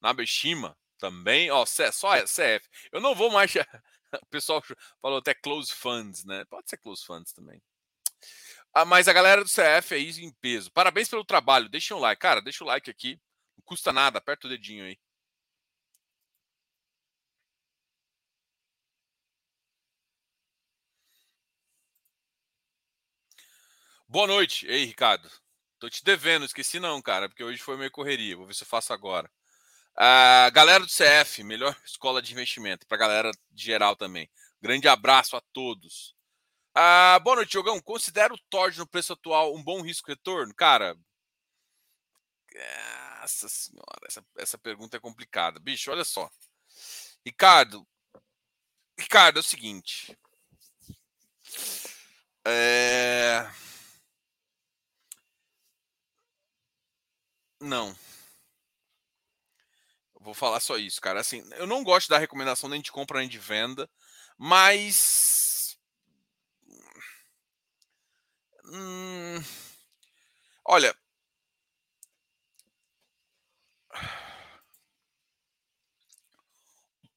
Nabeshima 0.00 0.76
também, 0.98 1.50
ó, 1.50 1.64
só 1.66 2.16
CF. 2.24 2.68
Eu 2.92 3.00
não 3.00 3.14
vou 3.14 3.30
mais. 3.30 3.52
O 4.22 4.26
pessoal 4.26 4.62
falou 5.02 5.18
até 5.18 5.34
close 5.34 5.72
funds, 5.72 6.24
né? 6.24 6.44
Pode 6.46 6.70
ser 6.70 6.78
close 6.78 7.04
funds 7.04 7.32
também. 7.32 7.60
Ah, 8.72 8.84
mas 8.84 9.08
a 9.08 9.12
galera 9.12 9.42
do 9.42 9.48
CF 9.50 9.94
é 9.94 9.98
isso 9.98 10.20
em 10.20 10.32
peso. 10.40 10.70
Parabéns 10.72 11.08
pelo 11.08 11.24
trabalho. 11.24 11.68
Deixa 11.68 11.94
um 11.94 11.98
like. 11.98 12.20
Cara, 12.20 12.40
deixa 12.40 12.62
o 12.64 12.66
like 12.66 12.90
aqui. 12.90 13.20
Não 13.56 13.64
custa 13.64 13.92
nada. 13.92 14.18
Aperta 14.18 14.46
o 14.46 14.50
dedinho 14.50 14.84
aí. 14.84 14.98
Boa 24.08 24.26
noite. 24.26 24.66
Ei, 24.66 24.84
Ricardo. 24.84 25.30
Tô 25.78 25.88
te 25.90 26.02
devendo, 26.04 26.44
esqueci 26.44 26.80
não, 26.80 27.02
cara, 27.02 27.28
porque 27.28 27.44
hoje 27.44 27.58
foi 27.62 27.76
meio 27.76 27.90
correria. 27.90 28.36
Vou 28.36 28.46
ver 28.46 28.54
se 28.54 28.62
eu 28.62 28.66
faço 28.66 28.92
agora. 28.92 29.30
A 29.96 30.50
galera 30.50 30.84
do 30.84 30.90
CF, 30.90 31.42
melhor 31.42 31.74
escola 31.84 32.20
de 32.20 32.32
investimento, 32.32 32.86
para 32.86 32.96
a 32.96 33.00
galera 33.00 33.30
geral 33.54 33.96
também. 33.96 34.30
Grande 34.60 34.88
abraço 34.88 35.36
a 35.36 35.42
todos. 35.52 36.14
Ah, 36.74 37.18
boa 37.22 37.36
noite, 37.36 37.54
Jogão. 37.54 37.80
Considera 37.80 38.34
o 38.34 38.38
TORD 38.50 38.78
no 38.78 38.86
preço 38.86 39.14
atual 39.14 39.54
um 39.54 39.62
bom 39.62 39.80
risco-retorno? 39.80 40.54
Cara, 40.54 40.96
nossa 43.26 43.48
senhora, 43.48 44.06
essa, 44.06 44.24
essa 44.38 44.58
pergunta 44.58 44.96
é 44.96 45.00
complicada. 45.00 45.58
Bicho, 45.58 45.90
olha 45.90 46.04
só. 46.04 46.30
Ricardo, 47.24 47.86
Ricardo, 48.98 49.38
é 49.38 49.40
o 49.40 49.42
seguinte. 49.42 50.16
É... 52.46 53.50
Não. 57.60 57.96
Vou 60.20 60.25
falar 60.36 60.60
só 60.60 60.76
isso, 60.78 61.00
cara. 61.00 61.20
Assim, 61.20 61.42
eu 61.56 61.66
não 61.66 61.82
gosto 61.84 62.08
da 62.08 62.18
recomendação 62.18 62.68
nem 62.68 62.80
de 62.80 62.92
compra 62.92 63.20
nem 63.20 63.28
de 63.28 63.38
venda, 63.38 63.88
mas. 64.38 65.76
Hum... 68.64 69.42
Olha. 70.64 70.94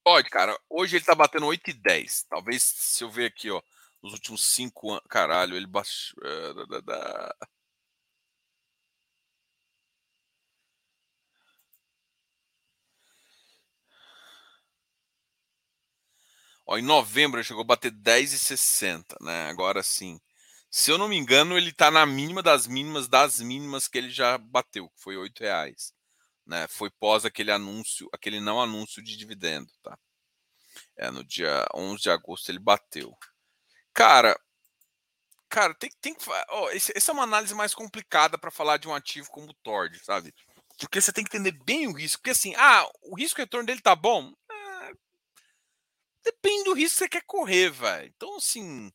Pode, 0.04 0.30
cara. 0.30 0.58
Hoje 0.68 0.96
ele 0.96 1.04
tá 1.04 1.14
batendo 1.14 1.46
8,10. 1.46 2.26
Talvez 2.28 2.62
se 2.62 3.04
eu 3.04 3.10
ver 3.10 3.26
aqui, 3.26 3.50
ó, 3.50 3.62
nos 4.02 4.12
últimos 4.14 4.44
5 4.44 4.90
anos. 4.92 5.04
Caralho, 5.08 5.56
ele 5.56 5.66
baixou. 5.66 6.18
Ó, 16.70 16.78
em 16.78 16.82
novembro 16.82 17.40
ele 17.40 17.44
chegou 17.44 17.62
a 17.62 17.66
bater 17.66 17.90
10,60, 17.90 19.16
né? 19.20 19.48
Agora 19.50 19.82
sim. 19.82 20.20
Se 20.70 20.88
eu 20.92 20.96
não 20.96 21.08
me 21.08 21.16
engano, 21.16 21.58
ele 21.58 21.70
está 21.70 21.90
na 21.90 22.06
mínima 22.06 22.44
das 22.44 22.68
mínimas 22.68 23.08
das 23.08 23.40
mínimas 23.40 23.88
que 23.88 23.98
ele 23.98 24.08
já 24.08 24.38
bateu, 24.38 24.88
que 24.88 25.02
foi 25.02 25.16
R$ 25.16 25.32
reais. 25.40 25.92
Né? 26.46 26.68
Foi 26.68 26.88
pós 26.88 27.24
aquele 27.24 27.50
anúncio, 27.50 28.08
aquele 28.12 28.38
não 28.38 28.60
anúncio 28.62 29.02
de 29.02 29.16
dividendo, 29.16 29.68
tá? 29.82 29.98
É, 30.96 31.10
no 31.10 31.24
dia 31.24 31.66
11 31.74 32.02
de 32.02 32.10
agosto 32.10 32.48
ele 32.50 32.60
bateu. 32.60 33.12
Cara, 33.92 34.38
cara, 35.48 35.74
tem, 35.74 35.90
tem 36.00 36.14
que. 36.14 36.24
Oh, 36.50 36.68
essa 36.70 37.10
é 37.10 37.12
uma 37.12 37.24
análise 37.24 37.52
mais 37.52 37.74
complicada 37.74 38.38
para 38.38 38.52
falar 38.52 38.76
de 38.76 38.86
um 38.86 38.94
ativo 38.94 39.28
como 39.30 39.50
o 39.50 39.54
Tord, 39.64 39.98
sabe? 40.04 40.32
Porque 40.78 41.00
você 41.00 41.12
tem 41.12 41.24
que 41.24 41.36
entender 41.36 41.52
bem 41.64 41.88
o 41.88 41.92
risco. 41.92 42.18
Porque 42.18 42.30
assim, 42.30 42.54
ah, 42.54 42.88
o 43.02 43.16
risco 43.16 43.40
retorno 43.40 43.66
dele 43.66 43.80
tá 43.80 43.96
bom? 43.96 44.32
Depende 46.24 46.64
do 46.64 46.74
risco 46.74 46.98
que 46.98 47.04
você 47.04 47.08
quer 47.08 47.22
correr, 47.26 47.70
velho. 47.70 48.12
Então, 48.14 48.36
assim. 48.36 48.92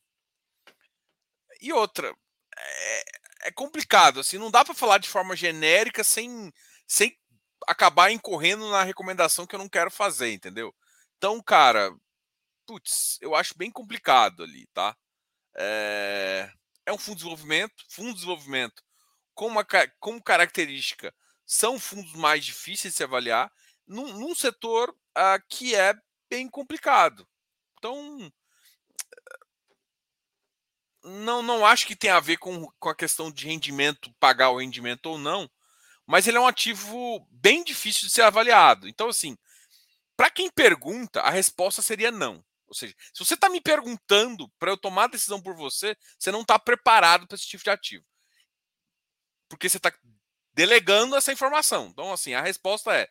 E 1.60 1.72
outra. 1.72 2.14
É, 2.58 3.04
é 3.48 3.52
complicado, 3.52 4.20
assim, 4.20 4.38
não 4.38 4.50
dá 4.50 4.64
para 4.64 4.74
falar 4.74 4.98
de 4.98 5.08
forma 5.08 5.36
genérica 5.36 6.02
sem, 6.02 6.52
sem 6.86 7.16
acabar 7.66 8.10
incorrendo 8.10 8.68
na 8.70 8.82
recomendação 8.82 9.46
que 9.46 9.54
eu 9.54 9.58
não 9.58 9.68
quero 9.68 9.90
fazer, 9.90 10.32
entendeu? 10.32 10.74
Então, 11.16 11.40
cara, 11.42 11.94
putz, 12.66 13.18
eu 13.20 13.34
acho 13.34 13.56
bem 13.56 13.70
complicado 13.70 14.42
ali, 14.42 14.66
tá? 14.72 14.96
É, 15.56 16.50
é 16.86 16.92
um 16.92 16.98
fundo 16.98 17.16
de 17.16 17.24
desenvolvimento, 17.24 17.84
fundo 17.90 18.08
de 18.08 18.14
desenvolvimento 18.14 18.82
com 19.36 19.46
uma, 19.46 19.64
como 20.00 20.20
característica 20.22 21.14
são 21.44 21.78
fundos 21.78 22.14
mais 22.14 22.44
difíceis 22.44 22.94
de 22.94 22.96
se 22.96 23.04
avaliar 23.04 23.52
num, 23.86 24.18
num 24.18 24.34
setor 24.34 24.90
uh, 24.90 25.40
que 25.48 25.76
é 25.76 25.94
bem 26.30 26.48
complicado. 26.48 27.26
Então, 27.78 28.32
não, 31.02 31.42
não 31.42 31.64
acho 31.64 31.86
que 31.86 31.96
tem 31.96 32.10
a 32.10 32.20
ver 32.20 32.36
com, 32.36 32.68
com 32.78 32.88
a 32.88 32.94
questão 32.94 33.30
de 33.30 33.46
rendimento, 33.46 34.12
pagar 34.18 34.50
o 34.50 34.58
rendimento 34.58 35.06
ou 35.06 35.18
não, 35.18 35.48
mas 36.06 36.26
ele 36.26 36.36
é 36.36 36.40
um 36.40 36.46
ativo 36.46 37.26
bem 37.30 37.62
difícil 37.64 38.06
de 38.06 38.12
ser 38.12 38.22
avaliado. 38.22 38.88
Então, 38.88 39.08
assim, 39.08 39.36
para 40.16 40.30
quem 40.30 40.50
pergunta, 40.50 41.20
a 41.20 41.30
resposta 41.30 41.82
seria 41.82 42.10
não. 42.10 42.44
Ou 42.66 42.74
seja, 42.74 42.94
se 43.12 43.24
você 43.24 43.34
está 43.34 43.48
me 43.48 43.60
perguntando 43.60 44.48
para 44.58 44.70
eu 44.70 44.76
tomar 44.76 45.04
a 45.04 45.08
decisão 45.08 45.40
por 45.40 45.54
você, 45.54 45.96
você 46.18 46.32
não 46.32 46.40
está 46.42 46.58
preparado 46.58 47.26
para 47.26 47.36
esse 47.36 47.46
tipo 47.46 47.62
de 47.62 47.70
ativo. 47.70 48.04
Porque 49.48 49.68
você 49.68 49.76
está 49.76 49.92
delegando 50.52 51.14
essa 51.14 51.32
informação. 51.32 51.86
Então, 51.86 52.12
assim, 52.12 52.34
a 52.34 52.40
resposta 52.40 52.92
é: 52.92 53.08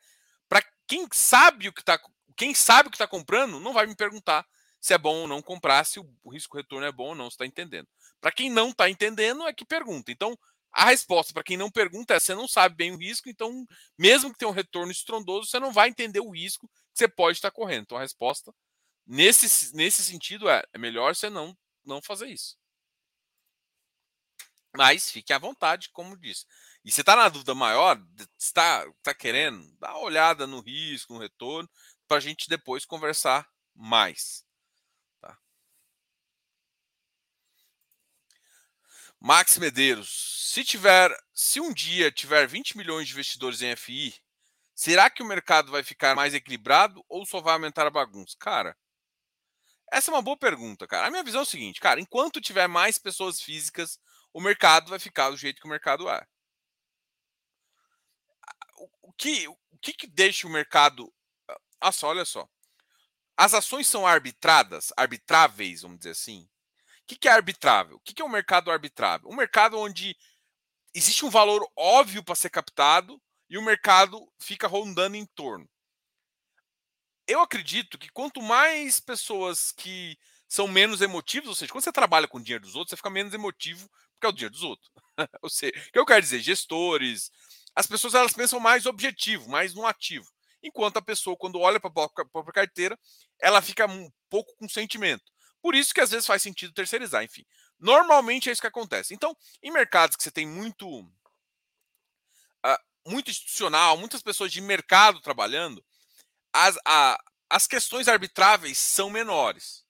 para 0.50 0.62
quem 0.88 1.08
sabe 1.14 1.70
o 1.70 1.74
que 1.74 1.82
está 1.82 1.98
quem 2.36 2.54
sabe 2.54 2.88
o 2.88 2.92
que 2.92 2.96
está 2.96 3.08
comprando 3.08 3.60
não 3.60 3.74
vai 3.74 3.86
me 3.86 3.96
perguntar 3.96 4.46
se 4.86 4.94
é 4.94 4.98
bom 5.00 5.22
ou 5.22 5.28
não 5.28 5.42
comprar, 5.42 5.84
se 5.84 6.00
o 6.00 6.30
risco 6.30 6.58
retorno 6.58 6.86
é 6.86 6.92
bom 6.92 7.10
ou 7.10 7.16
não, 7.16 7.28
está 7.28 7.44
entendendo. 7.44 7.88
Para 8.22 8.32
quem 8.32 8.52
não 8.52 8.70
está 8.70 8.88
entendendo, 8.88 9.48
é 9.48 9.52
que 9.52 9.66
pergunta. 9.66 10.12
Então, 10.12 10.38
a 10.72 10.86
resposta 10.86 11.34
para 11.34 11.42
quem 11.44 11.58
não 11.58 11.72
pergunta 11.72 12.14
é: 12.14 12.20
você 12.20 12.36
não 12.36 12.48
sabe 12.48 12.76
bem 12.76 12.92
o 12.92 12.98
risco, 12.98 13.28
então, 13.28 13.66
mesmo 13.98 14.32
que 14.32 14.38
tenha 14.38 14.50
um 14.50 14.54
retorno 14.54 14.92
estrondoso, 14.92 15.50
você 15.50 15.60
não 15.60 15.72
vai 15.74 15.90
entender 15.90 16.20
o 16.20 16.30
risco 16.30 16.68
que 16.68 17.00
você 17.00 17.08
pode 17.08 17.38
estar 17.40 17.50
correndo. 17.50 17.84
Então, 17.84 17.98
a 17.98 18.02
resposta, 18.02 18.54
nesse, 19.08 19.76
nesse 19.76 20.04
sentido, 20.04 20.48
é: 20.48 20.64
é 20.72 20.78
melhor 20.78 21.16
você 21.16 21.32
não, 21.32 21.58
não 21.84 22.00
fazer 22.00 22.28
isso. 22.28 22.56
Mas 24.78 25.10
fique 25.10 25.34
à 25.34 25.40
vontade, 25.40 25.90
como 25.92 26.16
disse. 26.16 26.46
E 26.84 26.92
você 26.92 27.02
está 27.02 27.16
na 27.16 27.30
dúvida 27.30 27.56
maior, 27.56 28.00
está 28.38 28.86
tá 29.02 29.14
querendo, 29.14 29.66
dá 29.80 29.92
uma 29.92 30.02
olhada 30.02 30.46
no 30.46 30.60
risco, 30.60 31.14
no 31.14 31.20
retorno, 31.20 31.68
para 32.08 32.18
a 32.18 32.20
gente 32.20 32.50
depois 32.50 32.86
conversar 32.86 33.50
mais. 33.74 34.46
Tá? 35.20 35.38
Max 39.20 39.58
Medeiros, 39.58 40.52
se 40.54 40.64
tiver, 40.64 41.12
se 41.34 41.60
um 41.60 41.74
dia 41.74 42.12
tiver 42.12 42.48
20 42.48 42.78
milhões 42.78 43.08
de 43.08 43.14
investidores 43.14 43.62
em 43.62 43.76
FI, 43.76 44.16
será 44.74 45.10
que 45.10 45.24
o 45.24 45.26
mercado 45.26 45.72
vai 45.72 45.84
ficar 45.84 46.16
mais 46.16 46.34
equilibrado 46.34 47.04
ou 47.10 47.26
só 47.26 47.42
vai 47.42 47.54
aumentar 47.54 47.86
a 47.86 47.92
bagunça? 47.92 48.36
Cara, 48.40 48.78
essa 49.92 50.12
é 50.12 50.14
uma 50.14 50.22
boa 50.22 50.38
pergunta, 50.38 50.88
cara. 50.88 51.08
A 51.08 51.12
minha 51.12 51.24
visão 51.24 51.42
é 51.42 51.44
o 51.44 51.48
seguinte, 51.48 51.80
cara, 51.80 52.00
enquanto 52.00 52.42
tiver 52.42 52.68
mais 52.68 52.98
pessoas 52.98 53.42
físicas, 53.42 54.00
o 54.34 54.42
mercado 54.42 54.90
vai 54.90 55.00
ficar 55.00 55.30
do 55.30 55.38
jeito 55.38 55.62
que 55.62 55.68
o 55.68 55.70
mercado 55.70 56.10
é. 56.10 56.26
O 59.02 59.14
que, 59.14 59.48
o 59.48 59.58
que, 59.82 59.94
que 59.94 60.08
deixa 60.08 60.48
o 60.48 60.50
mercado 60.50 61.14
ah, 61.80 61.92
só, 61.92 62.08
olha 62.08 62.26
só. 62.26 62.48
As 63.38 63.54
ações 63.54 63.88
são 63.88 64.08
arbitradas, 64.08 64.94
arbitráveis, 64.96 65.82
vamos 65.82 66.00
dizer 66.00 66.12
assim. 66.12 66.48
O 67.04 67.08
que, 67.08 67.16
que 67.18 67.28
é 67.28 67.32
arbitrável? 67.32 67.98
O 67.98 68.00
que, 68.00 68.14
que 68.14 68.22
é 68.22 68.26
um 68.26 68.30
mercado 68.30 68.72
arbitrável? 68.72 69.30
Um 69.30 69.36
mercado 69.36 69.78
onde 69.78 70.16
existe 70.94 71.26
um 71.26 71.30
valor 71.30 71.68
óbvio 71.76 72.24
para 72.24 72.36
ser 72.36 72.50
captado 72.50 73.22
e 73.50 73.58
o 73.58 73.62
mercado 73.62 74.32
fica 74.40 74.68
rondando 74.68 75.18
em 75.18 75.26
torno. 75.26 75.70
Eu 77.28 77.42
acredito 77.42 77.98
que 77.98 78.10
quanto 78.10 78.42
mais 78.42 79.00
pessoas 79.00 79.72
que 79.72 80.18
são 80.48 80.68
menos 80.68 81.02
emotivos, 81.02 81.50
ou 81.50 81.56
seja, 81.56 81.72
quando 81.72 81.84
você 81.84 81.92
trabalha 81.92 82.28
com 82.28 82.38
o 82.38 82.42
dinheiro 82.42 82.64
dos 82.64 82.76
outros, 82.76 82.92
você 82.92 82.98
fica 82.98 83.10
menos 83.10 83.34
emotivo 83.34 83.90
porque 84.14 84.26
é 84.26 84.30
o 84.30 84.32
dinheiro 84.32 84.54
dos 84.54 84.64
outros. 84.64 84.90
ou 85.42 85.50
seja, 85.50 85.74
o 85.78 85.92
que 85.92 86.00
eu 86.00 86.06
quero 86.06 86.22
dizer, 86.22 86.40
gestores, 86.40 87.32
as 87.76 87.86
pessoas 87.86 88.14
elas 88.14 88.34
pensam 88.34 88.60
mais 88.60 88.86
objetivo, 88.86 89.50
mais 89.50 89.74
no 89.74 89.86
ativo 89.86 90.35
enquanto 90.68 90.98
a 90.98 91.02
pessoa, 91.02 91.38
quando 91.38 91.60
olha 91.60 91.80
para 91.80 91.90
a 91.90 92.26
própria 92.26 92.54
carteira, 92.54 93.00
ela 93.40 93.62
fica 93.62 93.86
um 93.86 94.12
pouco 94.30 94.56
com 94.58 94.68
sentimento. 94.68 95.24
Por 95.62 95.76
isso 95.76 95.94
que 95.94 96.02
às 96.02 96.12
vezes 96.12 96.28
faz 96.28 96.42
sentido 96.42 96.74
terceirizar, 96.74 97.24
enfim. 97.24 97.46
Normalmente 97.80 98.50
é 98.50 98.52
isso 98.52 98.62
que 98.62 98.68
acontece. 98.68 99.14
Então, 99.14 99.36
em 99.62 99.72
mercados 99.72 100.16
que 100.16 100.24
você 100.24 100.32
tem 100.32 100.48
muito, 100.48 100.88
uh, 101.02 102.80
muito 103.06 103.32
institucional, 103.32 103.98
muitas 103.98 104.22
pessoas 104.22 104.52
de 104.52 104.62
mercado 104.62 105.22
trabalhando, 105.22 105.84
as, 106.54 106.78
a, 106.86 107.18
as 107.50 107.68
questões 107.68 108.08
arbitráveis 108.08 108.78
são 108.78 109.10
menores. 109.10 109.84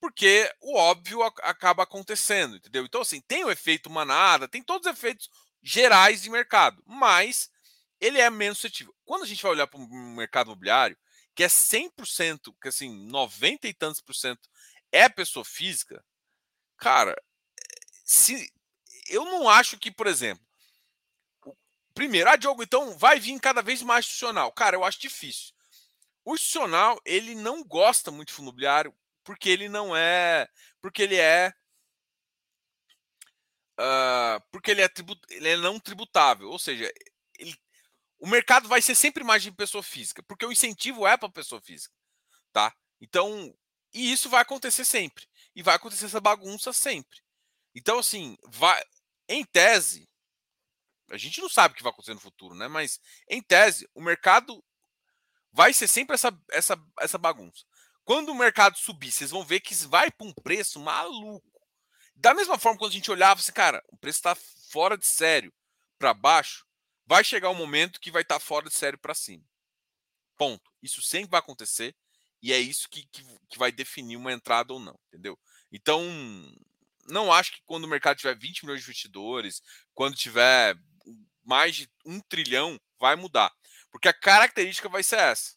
Porque 0.00 0.48
o 0.60 0.76
óbvio 0.76 1.22
acaba 1.22 1.82
acontecendo, 1.82 2.56
entendeu? 2.56 2.84
Então, 2.84 3.00
assim, 3.00 3.20
tem 3.20 3.44
o 3.44 3.50
efeito 3.50 3.90
manada, 3.90 4.46
tem 4.46 4.62
todos 4.62 4.86
os 4.86 4.92
efeitos 4.92 5.28
gerais 5.60 6.22
de 6.22 6.30
mercado, 6.30 6.80
mas 6.86 7.50
ele 8.00 8.20
é 8.20 8.30
menos 8.30 8.58
suscetível. 8.58 8.94
Quando 9.04 9.24
a 9.24 9.26
gente 9.26 9.42
vai 9.42 9.52
olhar 9.52 9.66
para 9.66 9.78
o 9.78 9.88
mercado 9.88 10.48
imobiliário, 10.48 10.96
que 11.34 11.44
é 11.44 11.48
100%, 11.48 12.54
que 12.60 12.68
assim, 12.68 13.06
90 13.06 13.68
e 13.68 13.74
tantos 13.74 14.00
por 14.00 14.14
cento 14.14 14.48
é 14.90 15.08
pessoa 15.08 15.44
física, 15.44 16.04
cara, 16.76 17.16
se 18.04 18.52
eu 19.08 19.24
não 19.24 19.48
acho 19.48 19.78
que, 19.78 19.90
por 19.90 20.06
exemplo, 20.06 20.44
primeiro, 21.94 22.30
ah, 22.30 22.36
Diogo, 22.36 22.62
então 22.62 22.96
vai 22.96 23.18
vir 23.18 23.38
cada 23.40 23.62
vez 23.62 23.82
mais 23.82 24.04
institucional. 24.04 24.52
Cara, 24.52 24.76
eu 24.76 24.84
acho 24.84 25.00
difícil. 25.00 25.54
O 26.24 26.34
institucional, 26.34 27.00
ele 27.04 27.34
não 27.34 27.64
gosta 27.64 28.10
muito 28.10 28.28
de 28.28 28.34
fundo 28.34 28.48
imobiliário 28.48 28.94
porque 29.24 29.48
ele 29.48 29.68
não 29.68 29.96
é, 29.96 30.48
porque 30.80 31.02
ele 31.02 31.16
é 31.16 31.52
Uh, 33.80 34.42
porque 34.50 34.72
ele 34.72 34.80
é, 34.80 34.88
tribut, 34.88 35.20
ele 35.30 35.50
é 35.50 35.56
não 35.56 35.78
tributável, 35.78 36.50
ou 36.50 36.58
seja, 36.58 36.92
o 38.18 38.26
mercado 38.26 38.68
vai 38.68 38.82
ser 38.82 38.94
sempre 38.94 39.22
mais 39.22 39.42
de 39.42 39.52
pessoa 39.52 39.82
física, 39.82 40.22
porque 40.24 40.44
o 40.44 40.52
incentivo 40.52 41.06
é 41.06 41.16
para 41.16 41.28
pessoa 41.28 41.60
física, 41.60 41.94
tá? 42.52 42.74
Então, 43.00 43.54
e 43.92 44.12
isso 44.12 44.28
vai 44.28 44.42
acontecer 44.42 44.84
sempre. 44.84 45.26
E 45.54 45.62
vai 45.62 45.74
acontecer 45.74 46.06
essa 46.06 46.20
bagunça 46.20 46.72
sempre. 46.72 47.18
Então, 47.74 47.98
assim, 47.98 48.36
vai, 48.46 48.82
em 49.28 49.44
tese, 49.44 50.08
a 51.10 51.16
gente 51.16 51.40
não 51.40 51.48
sabe 51.48 51.72
o 51.72 51.76
que 51.76 51.82
vai 51.82 51.90
acontecer 51.90 52.14
no 52.14 52.20
futuro, 52.20 52.54
né? 52.54 52.68
Mas, 52.68 53.00
em 53.28 53.42
tese, 53.42 53.88
o 53.94 54.02
mercado 54.02 54.62
vai 55.52 55.72
ser 55.72 55.88
sempre 55.88 56.14
essa, 56.14 56.36
essa, 56.50 56.76
essa 57.00 57.18
bagunça. 57.18 57.64
quando 58.04 58.30
o 58.30 58.34
mercado 58.34 58.76
subir, 58.78 59.10
vocês 59.10 59.30
vão 59.30 59.44
ver 59.44 59.60
que 59.60 59.74
vai 59.86 60.10
para 60.10 60.26
um 60.26 60.32
preço 60.32 60.80
maluco. 60.80 61.46
Da 62.14 62.34
mesma 62.34 62.58
forma, 62.58 62.78
quando 62.78 62.90
a 62.90 62.94
gente 62.94 63.10
olhava 63.10 63.40
assim, 63.40 63.52
cara, 63.52 63.82
o 63.88 63.96
preço 63.96 64.18
está 64.18 64.34
fora 64.70 64.96
de 64.96 65.06
sério 65.06 65.52
para 65.98 66.14
baixo, 66.14 66.66
vai 67.08 67.24
chegar 67.24 67.48
um 67.48 67.54
momento 67.54 67.98
que 67.98 68.10
vai 68.10 68.20
estar 68.20 68.38
tá 68.38 68.44
fora 68.44 68.68
de 68.68 68.74
sério 68.74 68.98
para 68.98 69.14
cima. 69.14 69.42
Ponto. 70.36 70.70
Isso 70.82 71.00
sempre 71.00 71.30
vai 71.30 71.40
acontecer 71.40 71.96
e 72.42 72.52
é 72.52 72.58
isso 72.58 72.86
que, 72.88 73.06
que, 73.06 73.24
que, 73.48 73.58
vai 73.58 73.72
definir 73.72 74.16
uma 74.16 74.32
entrada 74.32 74.74
ou 74.74 74.78
não, 74.78 74.96
entendeu? 75.08 75.36
Então, 75.72 76.04
não 77.06 77.32
acho 77.32 77.52
que 77.52 77.62
quando 77.64 77.84
o 77.84 77.88
mercado 77.88 78.18
tiver 78.18 78.36
20 78.36 78.64
milhões 78.64 78.80
de 78.80 78.84
investidores, 78.84 79.62
quando 79.94 80.16
tiver 80.16 80.76
mais 81.42 81.76
de 81.76 81.90
um 82.04 82.20
trilhão, 82.20 82.78
vai 83.00 83.16
mudar. 83.16 83.50
Porque 83.90 84.06
a 84.06 84.12
característica 84.12 84.88
vai 84.88 85.02
ser 85.02 85.18
essa. 85.18 85.56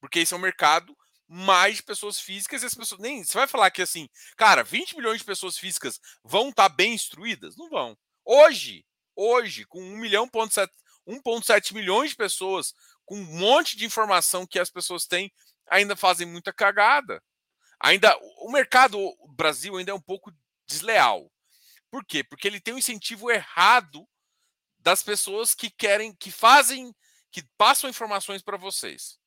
Porque 0.00 0.20
esse 0.20 0.34
é 0.34 0.36
um 0.36 0.40
mercado 0.40 0.96
mais 1.26 1.80
pessoas 1.80 2.20
físicas 2.20 2.62
e 2.62 2.66
as 2.66 2.74
pessoas. 2.74 3.00
Nem. 3.00 3.24
Você 3.24 3.38
vai 3.38 3.48
falar 3.48 3.70
que 3.70 3.80
assim, 3.80 4.06
cara, 4.36 4.62
20 4.62 4.96
milhões 4.96 5.20
de 5.20 5.24
pessoas 5.24 5.56
físicas 5.56 5.98
vão 6.22 6.50
estar 6.50 6.68
tá 6.68 6.74
bem 6.74 6.92
instruídas? 6.92 7.56
Não 7.56 7.70
vão. 7.70 7.96
Hoje, 8.24 8.84
hoje, 9.16 9.64
com 9.66 9.80
1 9.80 9.96
milhão, 9.96 10.28
1,7 10.28 11.74
milhões 11.74 12.10
de 12.10 12.16
pessoas, 12.16 12.74
com 13.04 13.16
um 13.16 13.24
monte 13.24 13.76
de 13.76 13.84
informação 13.84 14.46
que 14.46 14.58
as 14.58 14.70
pessoas 14.70 15.06
têm, 15.06 15.32
ainda 15.68 15.96
fazem 15.96 16.26
muita 16.26 16.52
cagada. 16.52 17.22
Ainda 17.80 18.16
o 18.38 18.50
mercado 18.50 18.98
o 18.98 19.28
Brasil 19.28 19.76
ainda 19.76 19.90
é 19.90 19.94
um 19.94 20.00
pouco 20.00 20.32
desleal. 20.66 21.30
Por 21.90 22.04
quê? 22.04 22.22
Porque 22.22 22.46
ele 22.46 22.60
tem 22.60 22.74
um 22.74 22.78
incentivo 22.78 23.30
errado 23.30 24.08
das 24.78 25.02
pessoas 25.02 25.54
que 25.54 25.70
querem, 25.70 26.14
que 26.14 26.30
fazem, 26.30 26.94
que 27.30 27.42
passam 27.56 27.90
informações 27.90 28.42
para 28.42 28.56
vocês. 28.56 29.18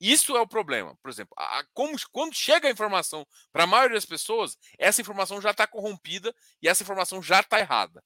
Isso 0.00 0.36
é 0.36 0.40
o 0.40 0.46
problema. 0.46 0.96
Por 1.02 1.10
exemplo, 1.10 1.34
a, 1.38 1.64
como, 1.72 1.96
quando 2.12 2.34
chega 2.34 2.68
a 2.68 2.70
informação 2.70 3.26
para 3.52 3.64
a 3.64 3.66
maioria 3.66 3.96
das 3.96 4.04
pessoas, 4.04 4.56
essa 4.78 5.00
informação 5.00 5.40
já 5.40 5.50
está 5.50 5.66
corrompida 5.66 6.34
e 6.60 6.68
essa 6.68 6.82
informação 6.82 7.22
já 7.22 7.40
está 7.40 7.58
errada. 7.58 8.02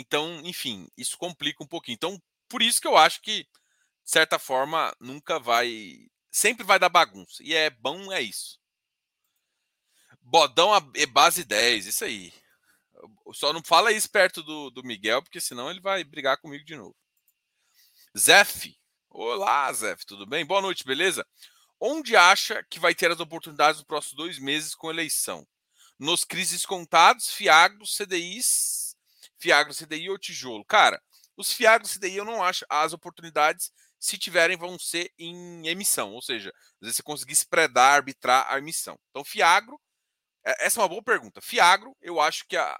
Então, 0.00 0.40
enfim, 0.44 0.88
isso 0.96 1.18
complica 1.18 1.62
um 1.62 1.66
pouquinho. 1.66 1.94
Então, 1.94 2.22
por 2.48 2.62
isso 2.62 2.80
que 2.80 2.88
eu 2.88 2.96
acho 2.96 3.20
que, 3.20 3.42
de 3.42 4.10
certa 4.10 4.38
forma, 4.38 4.94
nunca 4.98 5.38
vai. 5.38 6.08
Sempre 6.30 6.64
vai 6.64 6.78
dar 6.78 6.88
bagunça. 6.88 7.42
E 7.42 7.54
é 7.54 7.68
bom, 7.68 8.10
é 8.10 8.22
isso. 8.22 8.58
Bodão 10.22 10.70
é 10.94 11.06
base 11.06 11.44
10, 11.44 11.86
isso 11.86 12.04
aí. 12.04 12.32
Só 13.34 13.52
não 13.52 13.62
fala 13.62 13.92
isso 13.92 14.08
perto 14.10 14.42
do, 14.42 14.70
do 14.70 14.82
Miguel, 14.82 15.22
porque 15.22 15.40
senão 15.40 15.70
ele 15.70 15.80
vai 15.80 16.02
brigar 16.02 16.38
comigo 16.38 16.64
de 16.64 16.76
novo. 16.76 16.96
Zef. 18.16 18.74
Olá, 19.10 19.70
Zef, 19.72 20.06
tudo 20.06 20.24
bem? 20.24 20.46
Boa 20.46 20.62
noite, 20.62 20.84
beleza? 20.84 21.26
Onde 21.78 22.16
acha 22.16 22.64
que 22.70 22.78
vai 22.78 22.94
ter 22.94 23.10
as 23.10 23.20
oportunidades 23.20 23.80
nos 23.80 23.86
próximos 23.86 24.16
dois 24.16 24.38
meses 24.38 24.74
com 24.74 24.90
eleição? 24.90 25.46
Nos 25.98 26.24
crises 26.24 26.64
contados, 26.64 27.30
Fiagros, 27.30 27.96
CDIs, 27.96 28.79
Fiagro, 29.40 29.74
CDI 29.74 30.10
ou 30.10 30.18
tijolo? 30.18 30.64
Cara, 30.64 31.02
os 31.36 31.52
Fiagros, 31.52 31.94
CDI 31.96 32.16
eu 32.16 32.24
não 32.24 32.42
acho. 32.42 32.64
As 32.68 32.92
oportunidades, 32.92 33.72
se 33.98 34.18
tiverem, 34.18 34.56
vão 34.56 34.78
ser 34.78 35.12
em 35.18 35.66
emissão. 35.66 36.12
Ou 36.12 36.20
seja, 36.20 36.50
às 36.50 36.80
vezes 36.80 36.96
você 36.96 37.02
conseguir 37.02 37.32
spreadar, 37.34 37.94
arbitrar 37.94 38.46
a 38.52 38.58
emissão. 38.58 38.98
Então, 39.10 39.24
Fiagro, 39.24 39.80
é, 40.44 40.66
essa 40.66 40.78
é 40.78 40.82
uma 40.82 40.88
boa 40.88 41.02
pergunta. 41.02 41.40
Fiagro, 41.40 41.96
eu 42.00 42.20
acho 42.20 42.46
que 42.46 42.56
a. 42.56 42.78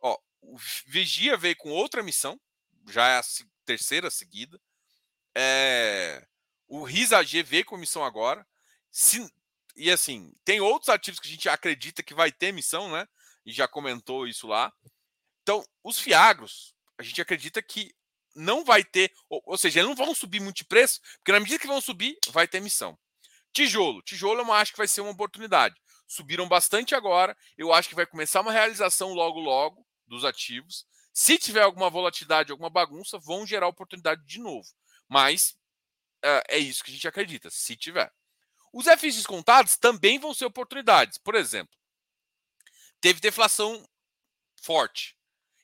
Ó, 0.00 0.18
o 0.40 0.56
Vigia 0.86 1.36
veio 1.36 1.56
com 1.56 1.70
outra 1.70 2.02
missão, 2.02 2.38
já 2.88 3.06
é 3.08 3.18
a 3.18 3.22
terceira 3.64 4.10
seguida. 4.10 4.60
É, 5.34 6.26
o 6.66 6.82
RISA 6.84 7.22
G 7.22 7.42
veio 7.42 7.64
com 7.64 7.76
missão 7.76 8.04
agora. 8.04 8.46
Se, 8.90 9.24
e 9.76 9.90
assim, 9.90 10.32
tem 10.44 10.60
outros 10.60 10.88
ativos 10.88 11.20
que 11.20 11.28
a 11.28 11.30
gente 11.30 11.48
acredita 11.48 12.02
que 12.02 12.14
vai 12.14 12.32
ter 12.32 12.52
missão, 12.52 12.90
né? 12.90 13.06
E 13.46 13.52
já 13.52 13.68
comentou 13.68 14.26
isso 14.26 14.46
lá. 14.46 14.72
Então, 15.42 15.64
os 15.82 15.98
Fiagros, 15.98 16.74
a 16.98 17.02
gente 17.02 17.20
acredita 17.20 17.62
que 17.62 17.94
não 18.34 18.64
vai 18.64 18.82
ter, 18.82 19.12
ou, 19.28 19.42
ou 19.44 19.58
seja, 19.58 19.82
não 19.82 19.94
vão 19.94 20.14
subir 20.14 20.40
muito 20.40 20.56
de 20.56 20.64
preço, 20.64 21.00
porque 21.18 21.32
na 21.32 21.40
medida 21.40 21.58
que 21.58 21.66
vão 21.66 21.80
subir, 21.80 22.16
vai 22.30 22.48
ter 22.48 22.60
missão. 22.60 22.98
Tijolo. 23.52 24.00
Tijolo 24.02 24.40
eu 24.40 24.52
acho 24.52 24.72
que 24.72 24.78
vai 24.78 24.88
ser 24.88 25.02
uma 25.02 25.10
oportunidade 25.10 25.76
subiram 26.12 26.46
bastante 26.46 26.94
agora. 26.94 27.36
Eu 27.56 27.72
acho 27.72 27.88
que 27.88 27.94
vai 27.94 28.06
começar 28.06 28.40
uma 28.40 28.52
realização 28.52 29.12
logo, 29.12 29.40
logo 29.40 29.86
dos 30.06 30.24
ativos. 30.24 30.86
Se 31.12 31.38
tiver 31.38 31.62
alguma 31.62 31.90
volatilidade, 31.90 32.52
alguma 32.52 32.70
bagunça, 32.70 33.18
vão 33.18 33.46
gerar 33.46 33.68
oportunidade 33.68 34.24
de 34.24 34.38
novo. 34.38 34.68
Mas 35.08 35.56
uh, 36.24 36.42
é 36.48 36.58
isso 36.58 36.84
que 36.84 36.90
a 36.90 36.94
gente 36.94 37.08
acredita, 37.08 37.50
se 37.50 37.76
tiver. 37.76 38.12
Os 38.72 38.86
FIs 38.86 39.16
descontados 39.16 39.76
também 39.76 40.18
vão 40.18 40.32
ser 40.32 40.46
oportunidades. 40.46 41.18
Por 41.18 41.34
exemplo, 41.34 41.74
teve 43.00 43.20
deflação 43.20 43.86
forte. 44.62 45.16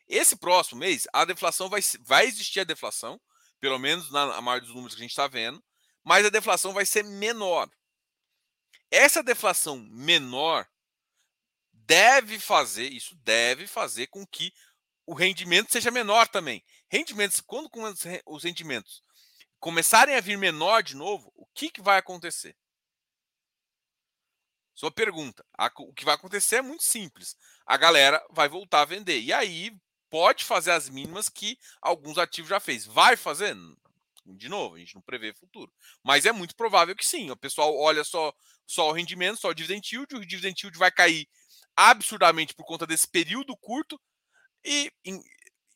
Esse 0.09 0.37
próximo 0.37 0.81
mês, 0.81 1.07
a 1.13 1.25
deflação 1.25 1.69
vai, 1.69 1.81
vai 2.01 2.27
existir 2.27 2.61
a 2.61 2.65
deflação, 2.65 3.21
pelo 3.61 3.79
menos 3.79 4.11
na, 4.11 4.41
maioria 4.41 4.67
dos 4.67 4.75
números 4.75 4.95
que 4.95 5.01
a 5.01 5.05
gente 5.05 5.11
está 5.11 5.27
vendo, 5.27 5.63
mas 6.03 6.25
a 6.25 6.31
deflação 6.31 6.73
vai 6.73 6.87
ser 6.87 7.05
menor. 7.05 7.69
Essa 8.91 9.23
deflação 9.23 9.77
menor 9.91 10.67
deve 11.73 12.39
fazer, 12.39 12.91
isso 12.91 13.15
deve 13.17 13.67
fazer 13.67 14.07
com 14.07 14.27
que 14.27 14.53
o 15.05 15.15
rendimento 15.15 15.73
seja 15.73 15.91
menor 15.91 16.27
também. 16.29 16.65
Rendimentos, 16.91 17.41
quando 17.41 17.71
os 18.27 18.45
rendimentos 18.45 19.03
começarem 19.61 20.15
a 20.15 20.21
vir 20.21 20.39
menor 20.39 20.83
de 20.83 20.97
novo, 20.97 21.31
o 21.35 21.47
que, 21.55 21.71
que 21.71 21.83
vai 21.83 21.99
acontecer? 21.99 22.57
Sua 24.75 24.91
pergunta. 24.93 25.45
O 25.79 25.93
que 25.93 26.05
vai 26.05 26.15
acontecer 26.15 26.57
é 26.57 26.63
muito 26.63 26.85
simples. 26.85 27.37
A 27.67 27.77
galera 27.77 28.25
vai 28.31 28.49
voltar 28.49 28.83
a 28.83 28.85
vender. 28.85 29.21
E 29.21 29.33
aí 29.33 29.77
pode 30.11 30.45
fazer 30.45 30.73
as 30.73 30.89
mínimas 30.89 31.29
que 31.29 31.59
alguns 31.81 32.19
ativos 32.19 32.49
já 32.49 32.61
fez. 32.61 32.87
Vai 32.87 33.17
fazer? 33.17 33.57
De 34.25 34.49
novo, 34.49 34.75
a 34.75 34.79
gente 34.79 34.95
não 34.95 35.03
prevê 35.03 35.33
futuro. 35.33 35.73
Mas 36.03 36.27
é 36.27 36.33
muito 36.33 36.55
provável 36.55 36.95
que 36.95 37.07
sim. 37.07 37.31
O 37.31 37.37
pessoal 37.37 37.77
olha 37.77 38.05
só, 38.05 38.33
só 38.67 38.89
o 38.89 38.93
rendimento, 38.93 39.41
só 39.41 39.49
o 39.49 39.55
dividend 39.55 39.89
yield, 39.95 40.15
o 40.15 40.27
dividend 40.27 40.61
yield 40.63 40.79
vai 40.79 40.91
cair 40.91 41.27
absurdamente 41.77 42.55
por 42.55 42.65
conta 42.65 42.87
desse 42.87 43.07
período 43.07 43.57
curto 43.57 44.01
e, 44.65 44.93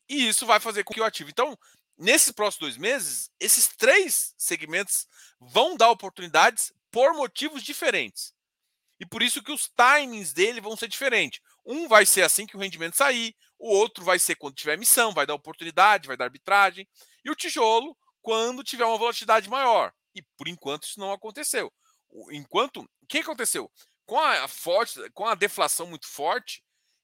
e 0.09 0.29
isso 0.29 0.45
vai 0.45 0.61
fazer 0.61 0.85
com 0.85 0.93
que 0.93 1.01
o 1.01 1.05
ativo. 1.05 1.31
Então, 1.31 1.57
nesses 1.97 2.33
próximos 2.33 2.61
dois 2.61 2.77
meses, 2.77 3.31
esses 3.39 3.69
três 3.69 4.35
segmentos 4.37 5.07
vão 5.41 5.77
dar 5.77 5.91
oportunidades 5.91 6.73
por 6.91 7.15
motivos 7.15 7.63
diferentes. 7.63 8.35
E 9.01 9.07
por 9.07 9.23
isso 9.23 9.43
que 9.43 9.53
os 9.53 9.69
timings 9.69 10.33
dele 10.33 10.61
vão 10.61 10.77
ser 10.77 10.89
diferentes. 10.89 11.41
Um 11.65 11.89
vai 11.89 12.05
ser 12.05 12.23
assim 12.23 12.47
que 12.47 12.57
o 12.57 12.61
rendimento 12.61 12.97
sair, 12.97 13.35
o 13.63 13.69
outro 13.69 14.05
vai 14.05 14.19
ser 14.19 14.35
quando 14.35 14.57
tiver 14.57 14.75
emissão, 14.75 15.15
vai 15.15 15.25
dar 15.25 15.35
oportunidade, 15.35 16.09
vai 16.09 16.17
dar 16.17 16.25
arbitragem. 16.25 16.87
E 17.25 17.31
o 17.31 17.35
tijolo 17.37 17.97
quando 18.21 18.65
tiver 18.65 18.85
uma 18.85 18.99
volatilidade 18.99 19.49
maior. 19.49 19.93
E 20.15 20.23
por 20.37 20.49
enquanto 20.49 20.85
isso 20.85 20.99
não 20.99 21.13
aconteceu. 21.13 21.73
Enquanto 22.33 22.79
o 22.79 23.07
que 23.09 23.19
aconteceu? 23.19 23.71
Com 24.05 24.19
a 24.19 24.49
forte, 24.49 24.99
com 25.13 25.27
a 25.27 25.37
deflação 25.37 25.87
muito 25.87 26.09
forte 26.09 26.63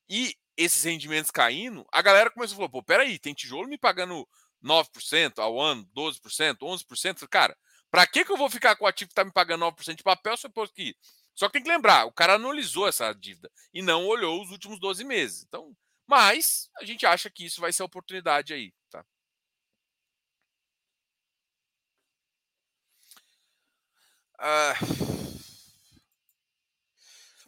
e 0.08 0.34
esses 0.56 0.82
rendimentos 0.82 1.30
caindo, 1.30 1.86
a 1.92 2.02
galera 2.02 2.30
começou 2.30 2.54
a 2.54 2.56
falar: 2.56 2.68
pô, 2.70 2.82
peraí, 2.82 3.20
tem 3.20 3.32
tijolo 3.32 3.68
me 3.68 3.78
pagando 3.78 4.28
9% 4.62 5.38
ao 5.38 5.60
ano, 5.60 5.88
12%, 5.96 6.58
11%. 6.60 7.28
Cara, 7.28 7.56
para 7.88 8.04
que, 8.04 8.24
que 8.24 8.32
eu 8.32 8.36
vou 8.36 8.50
ficar 8.50 8.74
com 8.74 8.84
o 8.84 8.88
ativo 8.88 9.08
que 9.08 9.12
está 9.12 9.24
me 9.24 9.32
pagando 9.32 9.64
9% 9.64 9.94
de 9.94 10.02
papel 10.02 10.36
se 10.36 10.46
eu. 10.46 10.96
Só 11.34 11.46
que 11.46 11.52
tem 11.52 11.62
que 11.62 11.70
lembrar, 11.70 12.04
o 12.04 12.12
cara 12.12 12.34
analisou 12.34 12.88
essa 12.88 13.12
dívida 13.12 13.48
e 13.72 13.80
não 13.80 14.06
olhou 14.06 14.42
os 14.42 14.50
últimos 14.50 14.80
12 14.80 15.04
meses. 15.04 15.44
Então, 15.46 15.72
mas 16.08 16.70
a 16.80 16.84
gente 16.84 17.06
acha 17.06 17.30
que 17.30 17.44
isso 17.44 17.60
vai 17.60 17.72
ser 17.72 17.82
oportunidade 17.84 18.52
aí. 18.54 18.72
Ah, 24.40 24.74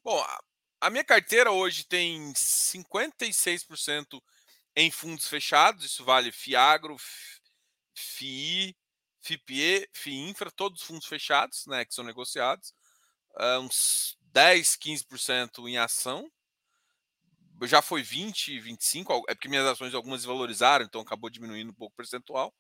bom, 0.02 0.20
a 0.80 0.90
minha 0.90 1.04
carteira 1.04 1.52
hoje 1.52 1.84
tem 1.84 2.32
56% 2.34 4.20
em 4.74 4.90
fundos 4.90 5.28
fechados, 5.28 5.84
isso 5.84 6.04
vale 6.04 6.32
FIAGRO, 6.32 6.96
FII, 7.94 8.76
FIPE, 9.20 9.88
FIINFRA, 9.92 10.50
todos 10.50 10.80
os 10.80 10.86
fundos 10.86 11.06
fechados, 11.06 11.66
né, 11.66 11.84
que 11.84 11.94
são 11.94 12.04
negociados, 12.04 12.74
uh, 13.36 13.60
uns 13.60 14.16
10, 14.32 14.76
15% 14.76 15.68
em 15.68 15.78
ação, 15.78 16.30
já 17.68 17.82
foi 17.82 18.02
20, 18.02 18.60
25, 18.60 19.24
é 19.28 19.34
porque 19.34 19.48
minhas 19.48 19.66
ações 19.66 19.94
algumas 19.94 20.24
valorizaram, 20.24 20.84
então 20.84 21.00
acabou 21.00 21.28
diminuindo 21.28 21.70
um 21.70 21.74
pouco 21.74 21.92
o 21.92 21.96
percentual. 21.96 22.54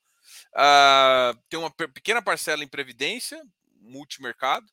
Uh, 0.54 1.38
tem 1.48 1.58
uma 1.58 1.70
pequena 1.70 2.22
parcela 2.22 2.62
em 2.62 2.68
previdência, 2.68 3.42
multimercado. 3.80 4.66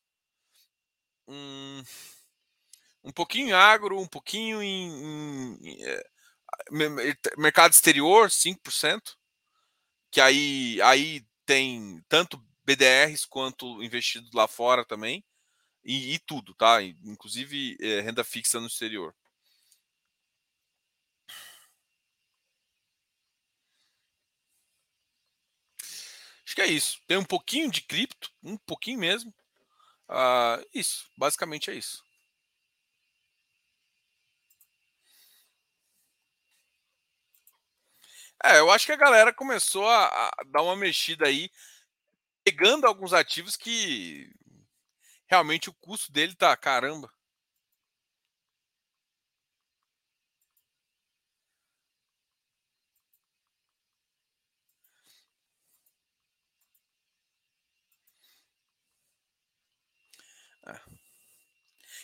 Um, 1.26 1.82
um 3.04 3.12
pouquinho 3.12 3.48
em 3.48 3.52
agro, 3.52 4.00
um 4.00 4.06
pouquinho 4.06 4.62
em, 4.62 4.88
em, 4.90 5.58
em 5.62 5.84
é, 5.84 6.02
mercado 7.36 7.72
exterior, 7.72 8.30
5%, 8.30 9.16
que 10.10 10.20
aí, 10.20 10.80
aí 10.82 11.24
tem 11.44 12.02
tanto 12.08 12.42
BDRs 12.64 13.24
quanto 13.26 13.82
investido 13.82 14.28
lá 14.34 14.46
fora 14.46 14.84
também. 14.84 15.24
E, 15.84 16.14
e 16.14 16.18
tudo, 16.18 16.54
tá? 16.54 16.82
Inclusive 16.82 17.76
é, 17.80 18.00
renda 18.00 18.22
fixa 18.22 18.60
no 18.60 18.66
exterior. 18.66 19.14
Que 26.58 26.62
é 26.62 26.66
isso. 26.66 27.00
Tem 27.06 27.16
um 27.16 27.24
pouquinho 27.24 27.70
de 27.70 27.82
cripto, 27.82 28.32
um 28.42 28.56
pouquinho 28.56 28.98
mesmo. 28.98 29.32
Uh, 30.08 30.66
isso, 30.74 31.08
basicamente 31.16 31.70
é 31.70 31.74
isso. 31.74 32.02
É, 38.42 38.58
eu 38.58 38.70
acho 38.72 38.86
que 38.86 38.92
a 38.92 38.96
galera 38.96 39.32
começou 39.32 39.86
a, 39.88 40.06
a 40.06 40.30
dar 40.46 40.62
uma 40.62 40.74
mexida 40.74 41.26
aí, 41.26 41.48
pegando 42.44 42.88
alguns 42.88 43.12
ativos 43.12 43.56
que 43.56 44.28
realmente 45.28 45.70
o 45.70 45.74
custo 45.74 46.10
dele 46.10 46.34
tá 46.34 46.56
caramba. 46.56 47.08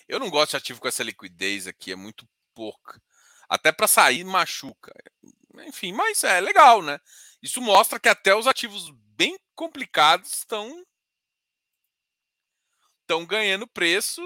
Eu 0.09 0.19
não 0.19 0.31
gosto 0.31 0.51
de 0.51 0.57
ativo 0.57 0.81
com 0.81 0.89
essa 0.89 1.03
liquidez 1.03 1.67
aqui, 1.67 1.93
é 1.93 1.97
muito 1.97 2.29
pouca. 2.55 3.01
Até 3.49 3.73
para 3.73 3.87
sair 3.87 4.25
machuca. 4.25 4.93
Enfim, 5.67 5.93
mas 5.93 6.25
é 6.25 6.41
legal, 6.41 6.83
né? 6.83 6.99
Isso 7.43 7.61
mostra 7.61 8.01
que 8.01 8.09
até 8.09 8.35
os 8.35 8.47
ativos 8.47 8.91
bem 9.17 9.39
complicados 9.55 10.33
estão 10.33 10.85
estão 13.03 13.27
ganhando 13.27 13.67
preço 13.69 14.23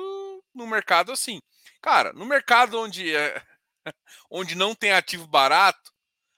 no 0.55 0.67
mercado 0.67 1.13
assim. 1.13 1.41
Cara, 1.83 2.13
no 2.13 2.25
mercado 2.25 2.79
onde 2.79 3.15
é, 3.15 3.45
onde 4.31 4.55
não 4.55 4.75
tem 4.75 4.93
ativo 4.93 5.27
barato, 5.27 5.93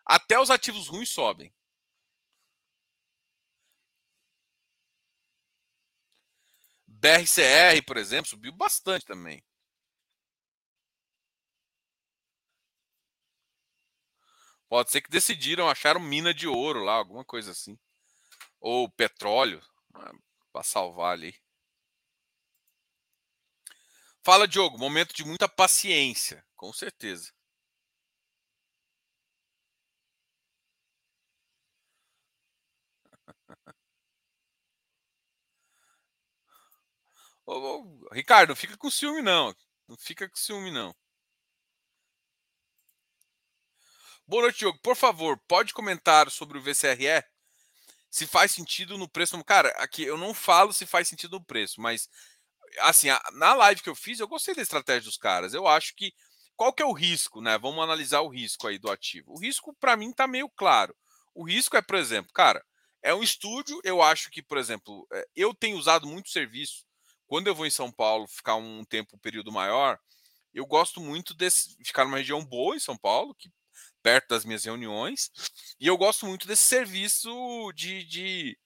até 0.06 0.40
os 0.40 0.50
ativos 0.50 0.88
ruins 0.88 1.10
sobem. 1.10 1.52
BRCR, 7.00 7.82
por 7.86 7.96
exemplo, 7.96 8.28
subiu 8.28 8.52
bastante 8.52 9.06
também. 9.06 9.42
Pode 14.68 14.90
ser 14.90 15.00
que 15.00 15.10
decidiram, 15.10 15.68
acharam 15.68 15.98
mina 15.98 16.34
de 16.34 16.46
ouro 16.46 16.84
lá, 16.84 16.92
alguma 16.92 17.24
coisa 17.24 17.52
assim. 17.52 17.78
Ou 18.60 18.90
petróleo, 18.90 19.62
né, 19.94 20.12
para 20.52 20.62
salvar 20.62 21.14
ali. 21.14 21.34
Fala, 24.22 24.46
Diogo, 24.46 24.78
momento 24.78 25.14
de 25.14 25.24
muita 25.24 25.48
paciência, 25.48 26.44
com 26.54 26.70
certeza. 26.72 27.32
Ô, 37.50 37.80
ô, 37.80 38.08
Ricardo, 38.12 38.50
não 38.50 38.56
fica 38.56 38.76
com 38.76 38.88
ciúme, 38.88 39.22
não. 39.22 39.52
Não 39.88 39.96
fica 39.96 40.28
com 40.28 40.36
ciúme, 40.36 40.70
não. 40.70 40.94
Boa 44.24 44.42
noite, 44.42 44.60
Diogo. 44.60 44.78
Por 44.80 44.94
favor, 44.94 45.36
pode 45.48 45.74
comentar 45.74 46.30
sobre 46.30 46.58
o 46.58 46.62
VCRE? 46.62 47.24
Se 48.08 48.24
faz 48.24 48.52
sentido 48.52 48.96
no 48.96 49.08
preço. 49.08 49.42
Cara, 49.42 49.70
aqui 49.78 50.04
eu 50.04 50.16
não 50.16 50.32
falo 50.32 50.72
se 50.72 50.86
faz 50.86 51.08
sentido 51.08 51.40
no 51.40 51.44
preço, 51.44 51.80
mas 51.80 52.08
assim, 52.82 53.08
na 53.32 53.52
live 53.54 53.82
que 53.82 53.90
eu 53.90 53.96
fiz, 53.96 54.20
eu 54.20 54.28
gostei 54.28 54.54
da 54.54 54.62
estratégia 54.62 55.02
dos 55.02 55.16
caras. 55.16 55.52
Eu 55.52 55.66
acho 55.66 55.92
que 55.96 56.12
qual 56.54 56.72
que 56.72 56.84
é 56.84 56.86
o 56.86 56.92
risco, 56.92 57.40
né? 57.40 57.58
Vamos 57.58 57.82
analisar 57.82 58.20
o 58.20 58.28
risco 58.28 58.68
aí 58.68 58.78
do 58.78 58.90
ativo. 58.92 59.32
O 59.32 59.40
risco 59.40 59.74
para 59.80 59.96
mim 59.96 60.12
tá 60.12 60.28
meio 60.28 60.48
claro. 60.50 60.94
O 61.34 61.44
risco 61.44 61.76
é, 61.76 61.82
por 61.82 61.96
exemplo, 61.96 62.32
cara, 62.32 62.64
é 63.02 63.12
um 63.12 63.24
estúdio, 63.24 63.80
eu 63.82 64.00
acho 64.00 64.30
que, 64.30 64.40
por 64.40 64.56
exemplo, 64.56 65.04
é, 65.12 65.26
eu 65.34 65.52
tenho 65.52 65.76
usado 65.76 66.06
muito 66.06 66.30
serviço 66.30 66.88
quando 67.30 67.46
eu 67.46 67.54
vou 67.54 67.64
em 67.64 67.70
São 67.70 67.92
Paulo 67.92 68.26
ficar 68.26 68.56
um 68.56 68.84
tempo, 68.84 69.14
um 69.14 69.18
período 69.20 69.52
maior, 69.52 70.00
eu 70.52 70.66
gosto 70.66 71.00
muito 71.00 71.32
de 71.32 71.48
ficar 71.84 72.04
numa 72.04 72.16
região 72.16 72.44
boa 72.44 72.74
em 72.74 72.80
São 72.80 72.98
Paulo, 72.98 73.36
que 73.36 73.48
perto 74.02 74.30
das 74.30 74.44
minhas 74.44 74.64
reuniões. 74.64 75.30
E 75.78 75.86
eu 75.86 75.96
gosto 75.96 76.26
muito 76.26 76.44
desse 76.44 76.64
serviço 76.64 77.30
de, 77.72 78.02
de 78.02 78.58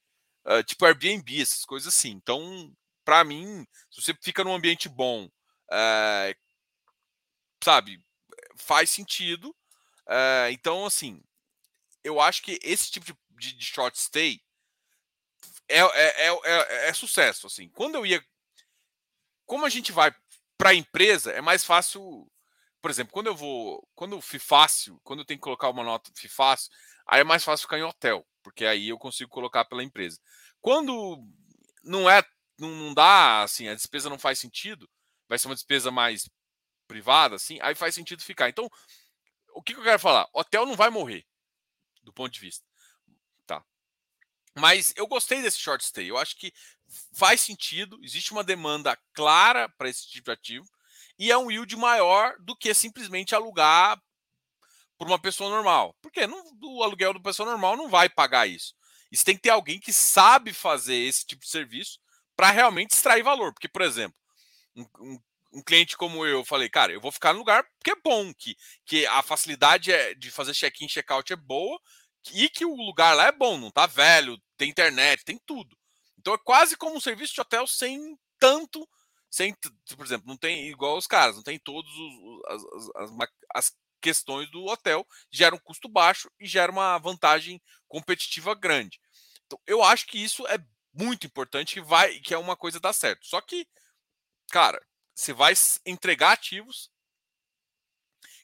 uh, 0.47 0.63
tipo 0.63 0.83
Airbnb, 0.83 1.39
essas 1.39 1.63
coisas 1.63 1.93
assim. 1.93 2.09
Então, 2.09 2.75
para 3.03 3.23
mim, 3.23 3.67
se 3.91 4.01
você 4.01 4.15
fica 4.19 4.43
num 4.43 4.55
ambiente 4.55 4.89
bom, 4.89 5.25
uh, 5.25 6.35
sabe, 7.63 8.03
faz 8.57 8.89
sentido. 8.89 9.49
Uh, 10.07 10.49
então, 10.49 10.87
assim, 10.87 11.21
eu 12.03 12.19
acho 12.19 12.41
que 12.41 12.57
esse 12.63 12.89
tipo 12.89 13.05
de, 13.05 13.15
de, 13.29 13.57
de 13.59 13.65
short 13.67 13.95
stay 13.99 14.41
é, 15.69 15.81
é, 15.81 16.29
é, 16.29 16.89
é, 16.89 16.93
sucesso. 16.93 17.45
Assim, 17.45 17.69
quando 17.69 17.93
eu 17.93 18.07
ia, 18.07 18.25
como 19.45 19.65
a 19.65 19.69
gente 19.69 19.91
vai 19.91 20.13
para 20.57 20.69
a 20.69 20.75
empresa, 20.75 21.31
é 21.31 21.41
mais 21.41 21.63
fácil 21.63 22.27
por 22.85 22.91
exemplo, 22.91 23.11
quando 23.13 23.25
eu 23.25 23.35
vou, 23.35 23.83
quando 23.95 24.15
eu 24.15 24.21
fácil, 24.21 25.01
quando 25.03 25.21
eu 25.21 25.25
tenho 25.25 25.39
que 25.39 25.43
colocar 25.43 25.69
uma 25.69 25.83
nota 25.83 26.11
fácil, 26.29 26.71
aí 27.07 27.21
é 27.21 27.23
mais 27.23 27.43
fácil 27.43 27.63
ficar 27.63 27.79
em 27.79 27.83
hotel, 27.83 28.23
porque 28.43 28.63
aí 28.63 28.89
eu 28.89 28.99
consigo 28.99 29.27
colocar 29.31 29.65
pela 29.65 29.83
empresa. 29.83 30.19
Quando 30.61 31.17
não 31.83 32.07
é, 32.07 32.23
não, 32.59 32.69
não 32.69 32.93
dá, 32.93 33.41
assim, 33.41 33.67
a 33.67 33.73
despesa 33.73 34.07
não 34.07 34.19
faz 34.19 34.37
sentido, 34.37 34.87
vai 35.27 35.39
ser 35.39 35.47
uma 35.47 35.55
despesa 35.55 35.89
mais 35.89 36.29
privada, 36.87 37.37
assim, 37.37 37.57
aí 37.59 37.73
faz 37.73 37.95
sentido 37.95 38.21
ficar. 38.21 38.49
Então, 38.49 38.69
o 39.55 39.63
que, 39.63 39.73
que 39.73 39.79
eu 39.79 39.83
quero 39.83 39.97
falar? 39.99 40.29
Hotel 40.31 40.67
não 40.67 40.75
vai 40.75 40.91
morrer, 40.91 41.25
do 42.03 42.13
ponto 42.13 42.31
de 42.31 42.39
vista. 42.39 42.63
Mas 44.57 44.93
eu 44.95 45.05
gostei 45.05 45.41
desse 45.41 45.59
short 45.59 45.83
stay. 45.83 46.09
Eu 46.09 46.17
acho 46.17 46.37
que 46.37 46.53
faz 47.13 47.41
sentido, 47.41 47.99
existe 48.01 48.31
uma 48.31 48.43
demanda 48.43 48.97
clara 49.13 49.67
para 49.69 49.89
esse 49.89 50.07
tipo 50.07 50.25
de 50.25 50.31
ativo 50.31 50.65
e 51.19 51.31
é 51.31 51.37
um 51.37 51.51
yield 51.51 51.75
maior 51.75 52.35
do 52.39 52.55
que 52.55 52.73
simplesmente 52.73 53.35
alugar 53.35 54.01
por 54.97 55.07
uma 55.07 55.19
pessoa 55.19 55.49
normal. 55.49 55.95
Porque 56.01 56.25
não, 56.25 56.41
o 56.61 56.83
aluguel 56.83 57.13
do 57.13 57.21
pessoa 57.21 57.49
normal 57.49 57.75
não 57.75 57.89
vai 57.89 58.09
pagar 58.09 58.47
isso. 58.47 58.73
Isso 59.11 59.25
tem 59.25 59.35
que 59.35 59.41
ter 59.41 59.49
alguém 59.49 59.79
que 59.79 59.93
sabe 59.93 60.53
fazer 60.53 60.95
esse 60.95 61.25
tipo 61.25 61.43
de 61.43 61.49
serviço 61.49 61.99
para 62.35 62.51
realmente 62.51 62.91
extrair 62.91 63.23
valor. 63.23 63.53
Porque, 63.53 63.67
por 63.67 63.81
exemplo, 63.81 64.17
um, 64.75 64.85
um, 64.99 65.19
um, 65.53 65.63
cliente 65.63 65.95
como 65.95 66.25
eu, 66.25 66.39
eu 66.39 66.45
falei, 66.45 66.69
cara, 66.69 66.91
eu 66.91 67.01
vou 67.01 67.11
ficar 67.11 67.33
no 67.33 67.39
lugar 67.39 67.63
porque 67.77 67.91
é 67.91 68.01
bom, 68.03 68.33
que, 68.33 68.57
que 68.85 69.05
a 69.07 69.21
facilidade 69.21 69.91
é, 69.91 70.13
de 70.13 70.31
fazer 70.31 70.53
check-in, 70.53 70.87
check-out 70.87 71.31
é 71.31 71.35
boa 71.35 71.79
e 72.33 72.49
que 72.49 72.65
o 72.65 72.75
lugar 72.75 73.15
lá 73.15 73.27
é 73.27 73.31
bom, 73.31 73.57
não 73.57 73.69
tá 73.71 73.85
velho, 73.85 74.37
tem 74.57 74.69
internet, 74.69 75.23
tem 75.23 75.39
tudo. 75.45 75.77
Então 76.17 76.33
é 76.33 76.37
quase 76.37 76.75
como 76.75 76.95
um 76.95 77.01
serviço 77.01 77.33
de 77.33 77.41
hotel 77.41 77.67
sem 77.67 78.17
tanto 78.39 78.87
sem, 79.35 79.53
por 79.97 80.05
exemplo, 80.05 80.27
não 80.27 80.37
tem 80.37 80.69
igual 80.69 80.97
os 80.97 81.07
caras, 81.07 81.35
não 81.35 81.43
tem 81.43 81.59
todos 81.59 81.91
os, 81.91 82.41
as, 82.47 82.63
as, 82.95 83.29
as, 83.53 83.77
questões 84.01 84.49
do 84.51 84.63
hotel, 84.65 85.05
gera 85.31 85.55
um 85.55 85.59
custo 85.59 85.89
baixo 85.89 86.31
e 86.39 86.45
gera 86.45 86.71
uma 86.71 86.97
vantagem 86.99 87.59
competitiva 87.87 88.53
grande. 88.53 89.01
Então, 89.45 89.59
eu 89.65 89.83
acho 89.83 90.05
que 90.05 90.23
isso 90.23 90.47
é 90.47 90.59
muito 90.93 91.25
importante 91.25 91.73
que 91.73 91.81
vai 91.81 92.19
que 92.19 92.33
é 92.33 92.37
uma 92.37 92.55
coisa 92.55 92.79
dar 92.79 92.93
certo. 92.93 93.25
Só 93.25 93.41
que, 93.41 93.67
cara, 94.51 94.79
você 95.13 95.33
vai 95.33 95.53
entregar 95.85 96.33
ativos 96.33 96.91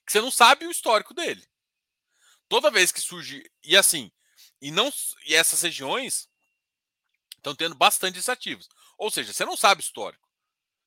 que 0.06 0.12
você 0.12 0.20
não 0.20 0.32
sabe 0.32 0.66
o 0.66 0.72
histórico 0.72 1.14
dele. 1.14 1.46
Toda 2.50 2.72
vez 2.72 2.92
que 2.92 3.00
surge 3.00 3.44
e 3.64 3.78
assim, 3.78 4.12
e 4.62 4.72
não 4.72 4.92
e 5.26 5.36
essas 5.36 5.62
regiões 5.62 6.30
estão 7.38 7.56
tendo 7.56 7.76
bastante 7.76 8.18
esses 8.18 8.30
ativos. 8.30 8.70
Ou 8.98 9.10
seja, 9.10 9.34
você 9.34 9.44
não 9.44 9.58
sabe 9.58 9.82
histórico. 9.82 10.30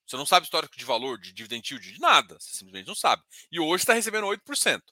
Você 0.07 0.17
não 0.17 0.27
sabe 0.27 0.45
histórico 0.45 0.77
de 0.77 0.85
valor, 0.85 1.19
de 1.19 1.33
dividend 1.33 1.67
yield, 1.69 1.93
de 1.93 2.01
nada. 2.01 2.39
Você 2.39 2.53
simplesmente 2.53 2.87
não 2.87 2.95
sabe. 2.95 3.23
E 3.51 3.59
hoje 3.59 3.83
está 3.83 3.95
recebendo 3.95 4.27
8%. 4.27 4.83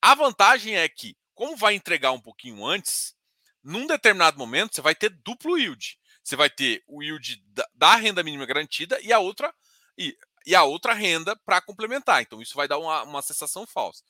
A 0.00 0.14
vantagem 0.14 0.76
é 0.76 0.88
que, 0.88 1.16
como 1.34 1.56
vai 1.56 1.74
entregar 1.74 2.12
um 2.12 2.20
pouquinho 2.20 2.64
antes, 2.64 3.14
num 3.62 3.86
determinado 3.86 4.38
momento 4.38 4.74
você 4.74 4.82
vai 4.82 4.94
ter 4.94 5.10
duplo 5.10 5.58
yield. 5.58 5.98
Você 6.22 6.36
vai 6.36 6.50
ter 6.50 6.82
o 6.86 7.02
yield 7.02 7.42
da, 7.46 7.68
da 7.74 7.96
renda 7.96 8.22
mínima 8.22 8.46
garantida 8.46 9.00
e 9.00 9.12
a 9.12 9.18
outra 9.18 9.54
e, 9.96 10.16
e 10.46 10.54
a 10.54 10.62
outra 10.62 10.92
renda 10.92 11.34
para 11.44 11.60
complementar. 11.60 12.22
Então 12.22 12.40
isso 12.40 12.54
vai 12.54 12.68
dar 12.68 12.78
uma, 12.78 13.02
uma 13.02 13.22
sensação 13.22 13.66
falsa. 13.66 14.04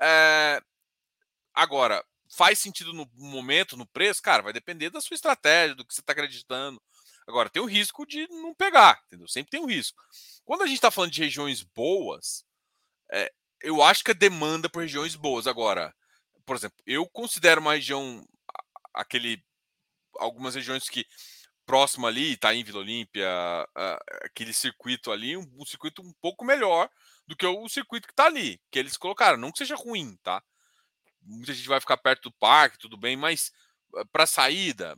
É, 0.00 0.60
agora, 1.54 2.04
faz 2.36 2.58
sentido 2.58 2.92
no 2.92 3.08
momento, 3.14 3.76
no 3.76 3.86
preço? 3.86 4.22
Cara, 4.22 4.42
vai 4.42 4.52
depender 4.52 4.90
da 4.90 5.00
sua 5.00 5.14
estratégia, 5.14 5.74
do 5.74 5.84
que 5.84 5.94
você 5.94 6.00
está 6.00 6.12
acreditando. 6.12 6.80
Agora, 7.26 7.48
tem 7.48 7.62
o 7.62 7.66
risco 7.66 8.06
de 8.06 8.28
não 8.28 8.54
pegar, 8.54 9.00
entendeu? 9.06 9.26
Sempre 9.28 9.50
tem 9.50 9.60
um 9.60 9.66
risco. 9.66 10.02
Quando 10.44 10.62
a 10.62 10.66
gente 10.66 10.76
está 10.76 10.90
falando 10.90 11.10
de 11.10 11.22
regiões 11.22 11.62
boas, 11.62 12.44
é, 13.12 13.32
eu 13.62 13.82
acho 13.82 14.04
que 14.04 14.10
a 14.10 14.14
demanda 14.14 14.68
por 14.68 14.82
regiões 14.82 15.14
boas. 15.14 15.46
Agora, 15.46 15.94
por 16.44 16.56
exemplo, 16.56 16.76
eu 16.86 17.08
considero 17.08 17.60
uma 17.60 17.74
região, 17.74 18.22
aquele, 18.92 19.42
algumas 20.18 20.54
regiões 20.54 20.88
que 20.88 21.06
próximo 21.66 22.06
ali, 22.06 22.38
em 22.52 22.64
Vila 22.64 22.80
Olímpia, 22.80 23.26
aquele 24.22 24.52
circuito 24.52 25.10
ali, 25.10 25.36
um, 25.36 25.50
um, 25.58 25.64
circuito 25.64 26.02
um 26.02 26.12
pouco 26.20 26.44
melhor 26.44 26.90
do 27.26 27.34
que 27.34 27.46
o 27.46 27.68
circuito 27.68 28.06
que 28.06 28.12
está 28.12 28.26
ali, 28.26 28.60
que 28.70 28.78
eles 28.78 28.96
colocaram. 28.96 29.38
Não 29.38 29.50
que 29.50 29.58
seja 29.58 29.74
ruim, 29.74 30.16
tá? 30.22 30.42
Muita 31.24 31.52
gente 31.52 31.68
vai 31.68 31.80
ficar 31.80 31.96
perto 31.96 32.24
do 32.24 32.32
parque, 32.32 32.78
tudo 32.78 32.96
bem, 32.96 33.16
mas 33.16 33.52
uh, 33.94 34.06
para 34.06 34.26
saída 34.26 34.96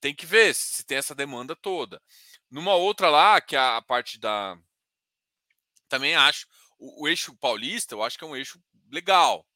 tem 0.00 0.14
que 0.14 0.26
ver 0.26 0.54
se 0.54 0.84
tem 0.84 0.98
essa 0.98 1.14
demanda 1.14 1.54
toda. 1.54 2.02
Numa 2.50 2.74
outra 2.74 3.08
lá, 3.08 3.40
que 3.40 3.56
é 3.56 3.58
a 3.58 3.80
parte 3.80 4.18
da. 4.18 4.58
Também 5.88 6.14
acho. 6.14 6.46
O, 6.78 7.04
o 7.04 7.08
eixo 7.08 7.34
paulista, 7.36 7.94
eu 7.94 8.02
acho 8.02 8.18
que 8.18 8.24
é 8.24 8.26
um 8.26 8.36
eixo 8.36 8.60
legal, 8.90 9.46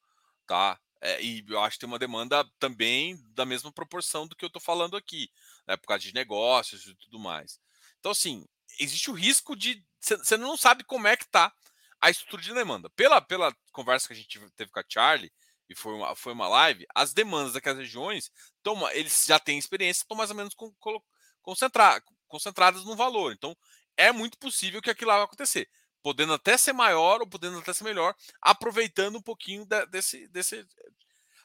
tá? 0.47 0.81
É, 1.01 1.23
e 1.23 1.45
eu 1.49 1.61
acho 1.61 1.77
que 1.77 1.81
tem 1.81 1.89
uma 1.89 1.99
demanda 1.99 2.45
também 2.59 3.17
da 3.35 3.45
mesma 3.45 3.71
proporção 3.71 4.27
do 4.27 4.35
que 4.35 4.45
eu 4.45 4.49
estou 4.49 4.63
falando 4.63 4.97
aqui, 4.97 5.31
né, 5.67 5.77
por 5.77 5.87
causa 5.87 6.03
de 6.03 6.15
negócios 6.15 6.87
e 6.87 6.95
tudo 6.95 7.19
mais. 7.19 7.61
Então, 7.99 8.13
assim, 8.13 8.47
existe 8.79 9.11
o 9.11 9.15
risco 9.15 9.57
de. 9.57 9.85
Você 10.01 10.37
não 10.37 10.57
sabe 10.57 10.85
como 10.85 11.07
é 11.07 11.17
que 11.17 11.25
está 11.25 11.53
a 12.01 12.11
estrutura 12.11 12.43
de 12.43 12.55
demanda. 12.55 12.89
Pela, 12.91 13.21
pela 13.21 13.55
conversa 13.73 14.07
que 14.07 14.15
a 14.15 14.17
gente 14.17 14.39
teve 14.57 14.71
com 14.71 14.81
a 14.81 14.85
Charlie, 14.89 15.33
e 15.69 15.75
foi 15.75 15.95
uma, 15.95 16.15
foi 16.15 16.33
uma 16.33 16.49
live, 16.49 16.87
as 16.95 17.13
demandas 17.13 17.53
daquelas 17.53 17.79
regiões, 17.79 18.31
toma, 18.63 18.93
eles 18.95 19.25
já 19.27 19.39
têm 19.39 19.59
experiência, 19.59 20.03
estão 20.03 20.17
mais 20.17 20.31
ou 20.31 20.37
menos 20.37 20.55
com, 20.55 20.73
com, 20.79 21.01
concentra, 21.43 22.03
concentradas 22.29 22.85
no 22.85 22.97
valor. 22.97 23.33
Então, 23.33 23.57
é 23.97 24.13
muito 24.13 24.39
possível 24.39 24.81
que 24.81 24.91
aquilo 24.91 25.11
lá 25.11 25.17
vai 25.17 25.25
acontecer. 25.25 25.69
Podendo 26.03 26.33
até 26.35 26.57
ser 26.57 26.73
maior 26.73 27.21
ou 27.21 27.27
podendo 27.27 27.59
até 27.59 27.73
ser 27.73 27.85
melhor, 27.85 28.15
aproveitando 28.41 29.17
um 29.17 29.23
pouquinho 29.23 29.67
da, 29.67 29.85
desse, 29.87 30.29
desse. 30.29 30.67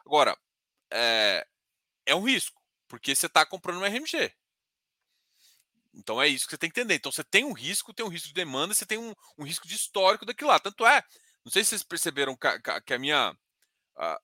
Agora, 0.05 0.37
é, 0.91 1.47
é 2.05 2.15
um 2.15 2.23
risco, 2.23 2.61
porque 2.87 3.15
você 3.15 3.25
está 3.25 3.45
comprando 3.45 3.79
um 3.79 3.85
RMG. 3.85 4.31
Então 5.93 6.21
é 6.21 6.27
isso 6.27 6.45
que 6.45 6.51
você 6.51 6.57
tem 6.57 6.69
que 6.69 6.79
entender. 6.79 6.95
Então 6.95 7.11
você 7.11 7.23
tem 7.23 7.43
um 7.43 7.53
risco, 7.53 7.93
tem 7.93 8.05
um 8.05 8.09
risco 8.09 8.27
de 8.27 8.33
demanda, 8.33 8.73
você 8.73 8.85
tem 8.85 8.97
um, 8.97 9.13
um 9.37 9.43
risco 9.43 9.67
de 9.67 9.75
histórico 9.75 10.25
daquilo 10.25 10.49
lá. 10.49 10.59
Tanto 10.59 10.85
é, 10.85 11.03
não 11.43 11.51
sei 11.51 11.63
se 11.63 11.69
vocês 11.69 11.83
perceberam 11.83 12.35
que, 12.35 12.47
que 12.85 12.93
a 12.93 12.99
minha. 12.99 13.35
A, 13.97 14.19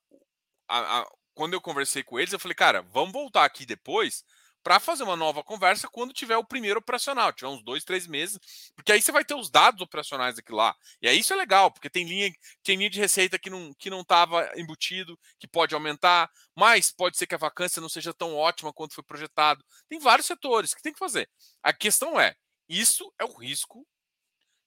a, 0.69 1.07
quando 1.33 1.53
eu 1.53 1.61
conversei 1.61 2.03
com 2.03 2.19
eles, 2.19 2.33
eu 2.33 2.39
falei, 2.39 2.55
cara, 2.55 2.81
vamos 2.81 3.13
voltar 3.13 3.45
aqui 3.45 3.65
depois 3.65 4.23
para 4.63 4.81
fazer 4.81 5.03
uma 5.03 5.15
nova 5.15 5.41
conversa 5.43 5.87
quando 5.87 6.11
tiver 6.13 6.35
o 6.35 6.43
primeiro 6.43 6.79
operacional, 6.79 7.31
tiver 7.31 7.47
uns 7.47 7.63
dois, 7.63 7.85
três 7.85 8.05
meses, 8.05 8.37
porque 8.75 8.91
aí 8.91 9.01
você 9.01 9.13
vai 9.13 9.23
ter 9.23 9.33
os 9.33 9.49
dados 9.49 9.79
operacionais 9.79 10.37
aqui 10.37 10.51
lá. 10.51 10.75
E 11.01 11.07
aí 11.07 11.19
isso 11.19 11.31
é 11.31 11.37
legal, 11.37 11.71
porque 11.71 11.89
tem 11.89 12.05
linha, 12.05 12.29
tem 12.63 12.75
linha 12.75 12.89
de 12.89 12.99
receita 12.99 13.39
que 13.39 13.49
não 13.49 13.73
que 13.75 13.89
não 13.89 14.01
estava 14.01 14.51
embutido, 14.59 15.17
que 15.39 15.47
pode 15.47 15.73
aumentar, 15.73 16.29
mas 16.53 16.91
pode 16.91 17.17
ser 17.17 17.27
que 17.27 17.35
a 17.35 17.37
vacância 17.37 17.81
não 17.81 17.87
seja 17.87 18.13
tão 18.13 18.35
ótima 18.35 18.73
quanto 18.73 18.93
foi 18.93 19.03
projetado. 19.05 19.63
Tem 19.87 19.99
vários 19.99 20.27
setores 20.27 20.73
que 20.73 20.81
tem 20.81 20.91
que 20.91 20.99
fazer. 20.99 21.29
A 21.63 21.71
questão 21.71 22.19
é, 22.19 22.35
isso 22.67 23.09
é 23.17 23.23
o 23.23 23.37
risco 23.37 23.87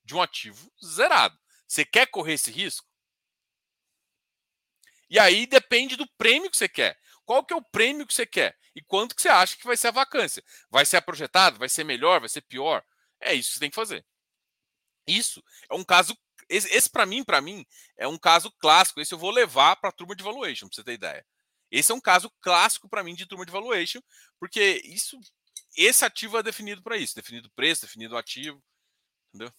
de 0.04 0.14
um 0.14 0.22
ativo 0.22 0.72
zerado. 0.84 1.38
Você 1.68 1.84
quer 1.84 2.06
correr 2.06 2.34
esse 2.34 2.50
risco? 2.50 2.89
E 5.10 5.18
aí 5.18 5.46
depende 5.46 5.96
do 5.96 6.06
prêmio 6.16 6.50
que 6.50 6.56
você 6.56 6.68
quer. 6.68 6.98
Qual 7.24 7.44
que 7.44 7.52
é 7.52 7.56
o 7.56 7.62
prêmio 7.62 8.06
que 8.06 8.14
você 8.14 8.24
quer? 8.24 8.56
E 8.74 8.80
quanto 8.80 9.14
que 9.14 9.20
você 9.20 9.28
acha 9.28 9.56
que 9.56 9.66
vai 9.66 9.76
ser 9.76 9.88
a 9.88 9.92
vacância? 9.92 10.42
Vai 10.70 10.86
ser 10.86 11.00
projetado? 11.02 11.58
Vai 11.58 11.68
ser 11.68 11.84
melhor? 11.84 12.20
Vai 12.20 12.28
ser 12.28 12.42
pior? 12.42 12.84
É 13.20 13.34
isso 13.34 13.48
que 13.48 13.54
você 13.54 13.60
tem 13.60 13.70
que 13.70 13.76
fazer. 13.76 14.06
Isso 15.06 15.42
é 15.68 15.74
um 15.74 15.84
caso. 15.84 16.16
Esse, 16.48 16.68
esse 16.74 16.88
para 16.88 17.04
mim, 17.04 17.24
para 17.24 17.40
mim, 17.40 17.66
é 17.96 18.06
um 18.06 18.18
caso 18.18 18.50
clássico. 18.58 19.00
Esse 19.00 19.12
eu 19.12 19.18
vou 19.18 19.30
levar 19.30 19.76
para 19.76 19.90
a 19.90 19.92
turma 19.92 20.14
de 20.14 20.22
valuation, 20.22 20.68
para 20.68 20.76
você 20.76 20.84
ter 20.84 20.92
ideia. 20.94 21.26
Esse 21.70 21.92
é 21.92 21.94
um 21.94 22.00
caso 22.00 22.30
clássico 22.40 22.88
para 22.88 23.04
mim 23.04 23.14
de 23.14 23.26
turma 23.26 23.46
de 23.46 23.52
valuation, 23.52 24.00
porque 24.38 24.82
isso, 24.84 25.18
esse 25.76 26.04
ativo 26.04 26.36
é 26.36 26.42
definido 26.42 26.82
para 26.82 26.96
isso, 26.96 27.14
definido 27.14 27.48
preço, 27.50 27.82
definido 27.82 28.16
ativo, 28.16 28.60
entendeu? 29.28 29.52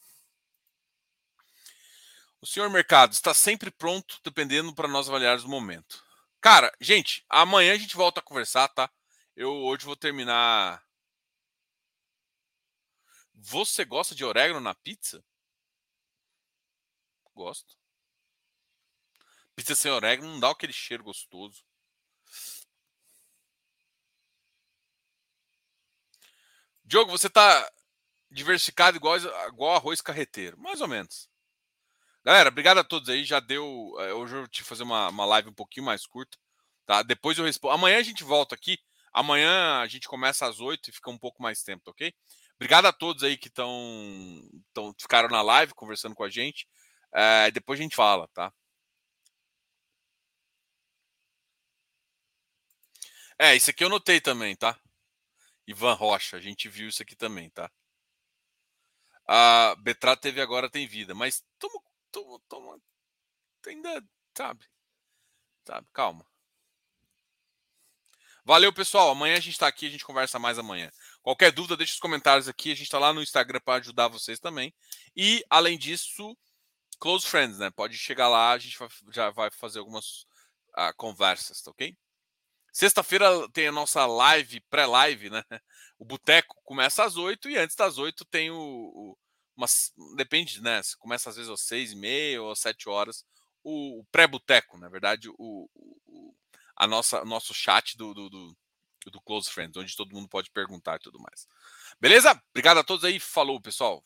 O 2.41 2.45
senhor 2.47 2.69
mercado 2.71 3.13
está 3.13 3.34
sempre 3.36 3.69
pronto, 3.69 4.19
dependendo 4.23 4.73
para 4.73 4.88
nós 4.88 5.08
avaliarmos 5.08 5.43
o 5.43 5.49
momento. 5.49 6.04
Cara, 6.41 6.75
gente, 6.82 7.23
amanhã 7.30 7.73
a 7.73 7.77
gente 7.77 7.95
volta 7.95 8.19
a 8.19 8.23
conversar, 8.23 8.67
tá? 8.69 8.89
Eu 9.36 9.54
hoje 9.54 9.86
vou 9.86 9.95
terminar. 9.95 10.84
Você 13.36 13.86
gosta 13.86 14.15
de 14.15 14.25
orégano 14.25 14.60
na 14.60 14.73
pizza? 14.73 15.23
Gosto. 17.36 17.77
Pizza 19.56 19.75
sem 19.75 19.91
orégano 19.91 20.32
não 20.32 20.39
dá 20.39 20.49
aquele 20.49 20.73
cheiro 20.73 21.04
gostoso. 21.04 21.63
Diogo, 26.84 27.12
você 27.12 27.30
tá 27.30 27.71
diversificado 28.30 28.97
igual, 28.97 29.17
igual 29.47 29.75
arroz 29.75 30.01
carreteiro. 30.01 30.58
Mais 30.60 30.82
ou 30.82 30.88
menos. 30.88 31.31
Galera, 32.24 32.50
obrigado 32.50 32.78
a 32.80 32.84
todos 32.84 33.10
aí. 33.10 33.24
Já 33.24 33.40
deu. 33.40 33.96
Eh, 34.00 34.14
hoje 34.14 34.36
eu 34.36 34.48
te 34.48 34.64
fazer 34.64 34.84
uma, 34.84 35.10
uma 35.10 35.26
live 35.26 35.50
um 35.50 35.54
pouquinho 35.54 35.86
mais 35.86 36.06
curta. 36.06 36.38
Tá? 36.86 37.02
Depois 37.04 37.38
eu 37.38 37.46
respondo. 37.46 37.74
Amanhã 37.74 37.98
a 37.98 38.04
gente 38.04 38.24
volta 38.24 38.56
aqui. 38.56 38.78
Amanhã 39.14 39.80
a 39.82 39.88
gente 39.88 40.08
começa 40.08 40.48
às 40.48 40.60
8 40.60 40.90
e 40.90 40.94
fica 40.94 41.10
um 41.10 41.18
pouco 41.18 41.42
mais 41.42 41.64
tempo, 41.64 41.90
ok? 41.92 42.14
Obrigado 42.56 42.86
a 42.86 42.94
todos 42.94 43.24
aí 43.24 43.38
que 43.38 43.48
estão. 43.48 43.68
ficaram 45.00 45.30
na 45.30 45.42
live 45.42 45.74
conversando 45.74 46.16
com 46.16 46.24
a 46.24 46.30
gente. 46.30 46.68
É, 47.14 47.52
depois 47.52 47.80
a 47.80 47.84
gente 47.84 47.96
fala, 47.96 48.28
tá? 48.30 48.54
É, 53.38 53.56
isso 53.56 53.70
aqui 53.72 53.84
eu 53.84 53.90
notei 53.90 54.22
também, 54.22 54.56
tá? 54.56 54.80
Ivan 55.68 55.94
Rocha, 55.94 56.38
a 56.38 56.40
gente 56.40 56.70
viu 56.70 56.90
isso 56.90 57.02
aqui 57.02 57.16
também, 57.16 57.50
tá? 57.50 57.72
A 59.28 59.76
Betra 59.80 60.16
teve 60.16 60.42
agora 60.42 60.70
tem 60.70 60.88
vida, 60.88 61.16
mas 61.16 61.44
toma, 61.58 61.82
toma, 62.12 62.39
toma, 62.47 62.82
ainda, 63.67 64.04
sabe? 64.36 64.65
Sabe, 65.65 65.88
calma. 65.93 66.26
Valeu, 68.43 68.74
pessoal. 68.74 69.12
Amanhã 69.12 69.38
a 69.38 69.39
gente 69.39 69.54
está 69.54 69.67
aqui, 69.67 69.88
a 69.88 69.89
gente 69.89 70.04
conversa 70.04 70.39
mais 70.39 70.58
amanhã. 70.58 70.91
Qualquer 71.21 71.52
dúvida, 71.52 71.78
deixe 71.78 71.93
os 71.93 72.00
comentários 72.00 72.47
aqui. 72.47 72.71
A 72.71 72.76
gente 72.76 72.86
está 72.86 72.97
lá 72.97 73.13
no 73.13 73.21
Instagram 73.21 73.60
para 73.63 73.80
ajudar 73.80 74.08
vocês 74.08 74.39
também. 74.39 74.74
E, 75.15 75.45
além 75.50 75.78
disso, 75.78 76.36
close 77.00 77.28
friends, 77.28 77.60
né? 77.60 77.69
Pode 77.69 77.97
chegar 77.97 78.28
lá, 78.28 78.52
a 78.52 78.58
gente 78.58 78.78
já 79.12 79.30
vai 79.30 79.52
fazer 79.52 79.80
algumas 79.80 80.24
uh, 80.78 80.93
conversas, 80.97 81.62
tá 81.62 81.71
ok? 81.71 81.95
Sexta-feira 82.74 83.28
tem 83.52 83.67
a 83.67 83.71
nossa 83.71 84.06
live, 84.06 84.62
pré-live, 84.69 85.30
né? 85.30 85.43
O 86.00 86.06
boteco 86.06 86.60
começa 86.63 87.04
às 87.04 87.15
8 87.15 87.47
e 87.47 87.58
antes 87.60 87.76
das 87.76 88.00
8 88.00 88.26
tem 88.26 88.50
o. 88.50 88.58
o 88.58 89.17
umas, 89.56 89.94
depende, 90.16 90.62
né? 90.62 90.82
Começa 91.00 91.30
às 91.30 91.36
vezes 91.36 91.52
às 91.52 91.62
6 91.62 91.92
e 91.94 91.96
meia 91.96 92.42
ou 92.42 92.52
às 92.52 92.60
7 92.60 92.90
horas. 92.90 93.26
O, 93.64 94.00
o 94.00 94.06
pré-boteco, 94.06 94.78
na 94.78 94.90
verdade, 94.90 95.30
o, 95.30 95.70
o, 95.76 96.36
a 96.76 96.88
nossa 96.88 97.24
nosso 97.24 97.54
chat 97.54 97.96
do, 97.96 98.14
do, 98.14 98.30
do, 98.30 98.58
do 99.12 99.22
Close 99.22 99.50
Friends, 99.50 99.78
onde 99.78 99.96
todo 99.96 100.14
mundo 100.14 100.28
pode 100.28 100.50
perguntar 100.52 100.96
e 100.96 101.00
tudo 101.00 101.20
mais. 101.20 101.48
Beleza? 102.00 102.32
Obrigado 102.50 102.80
a 102.80 102.84
todos 102.84 103.06
aí. 103.06 103.20
Falou, 103.20 103.62
pessoal. 103.62 104.04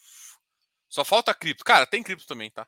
Só 0.90 1.04
falta 1.06 1.34
cripto. 1.34 1.64
Cara, 1.64 1.86
tem 1.86 2.04
cripto 2.04 2.28
também, 2.28 2.52
tá? 2.52 2.68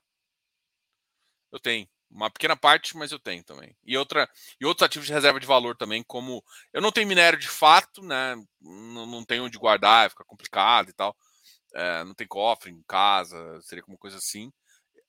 Eu 1.51 1.59
tenho. 1.59 1.87
Uma 2.09 2.31
pequena 2.31 2.55
parte, 2.55 2.95
mas 2.95 3.11
eu 3.11 3.19
tenho 3.19 3.43
também. 3.43 3.75
E, 3.85 3.97
outra, 3.97 4.29
e 4.61 4.65
outros 4.65 4.85
ativos 4.85 5.07
de 5.07 5.13
reserva 5.13 5.41
de 5.41 5.45
valor 5.45 5.75
também, 5.75 6.01
como 6.03 6.41
eu 6.71 6.81
não 6.81 6.91
tenho 6.91 7.07
minério 7.07 7.37
de 7.37 7.49
fato, 7.49 8.01
né? 8.01 8.35
Não, 8.61 9.05
não 9.05 9.25
tenho 9.25 9.43
onde 9.43 9.57
guardar, 9.57 10.09
fica 10.09 10.23
complicado 10.23 10.89
e 10.89 10.93
tal. 10.93 11.15
É, 11.73 12.03
não 12.03 12.13
tem 12.13 12.27
cofre 12.27 12.71
em 12.71 12.83
casa, 12.87 13.59
seria 13.61 13.83
como 13.83 13.97
coisa 13.97 14.17
assim. 14.17 14.51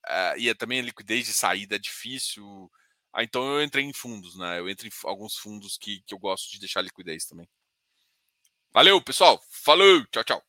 É, 0.09 0.39
e 0.39 0.49
é, 0.49 0.55
também 0.55 0.81
a 0.81 0.83
liquidez 0.83 1.27
de 1.27 1.33
saída 1.35 1.77
é 1.77 1.79
difícil. 1.79 2.71
Ah, 3.13 3.23
então 3.23 3.47
eu 3.55 3.63
entrei 3.63 3.85
em 3.85 3.93
fundos, 3.93 4.37
né? 4.37 4.59
Eu 4.59 4.69
entro 4.69 4.87
em 4.87 4.91
alguns 5.05 5.37
fundos 5.37 5.77
que, 5.79 6.03
que 6.07 6.15
eu 6.15 6.19
gosto 6.19 6.51
de 6.51 6.61
deixar 6.61 6.83
liquidez 6.83 7.27
também. 7.27 7.49
Valeu, 8.73 9.03
pessoal. 9.03 9.43
Falou. 9.51 10.05
Tchau, 10.07 10.25
tchau. 10.25 10.48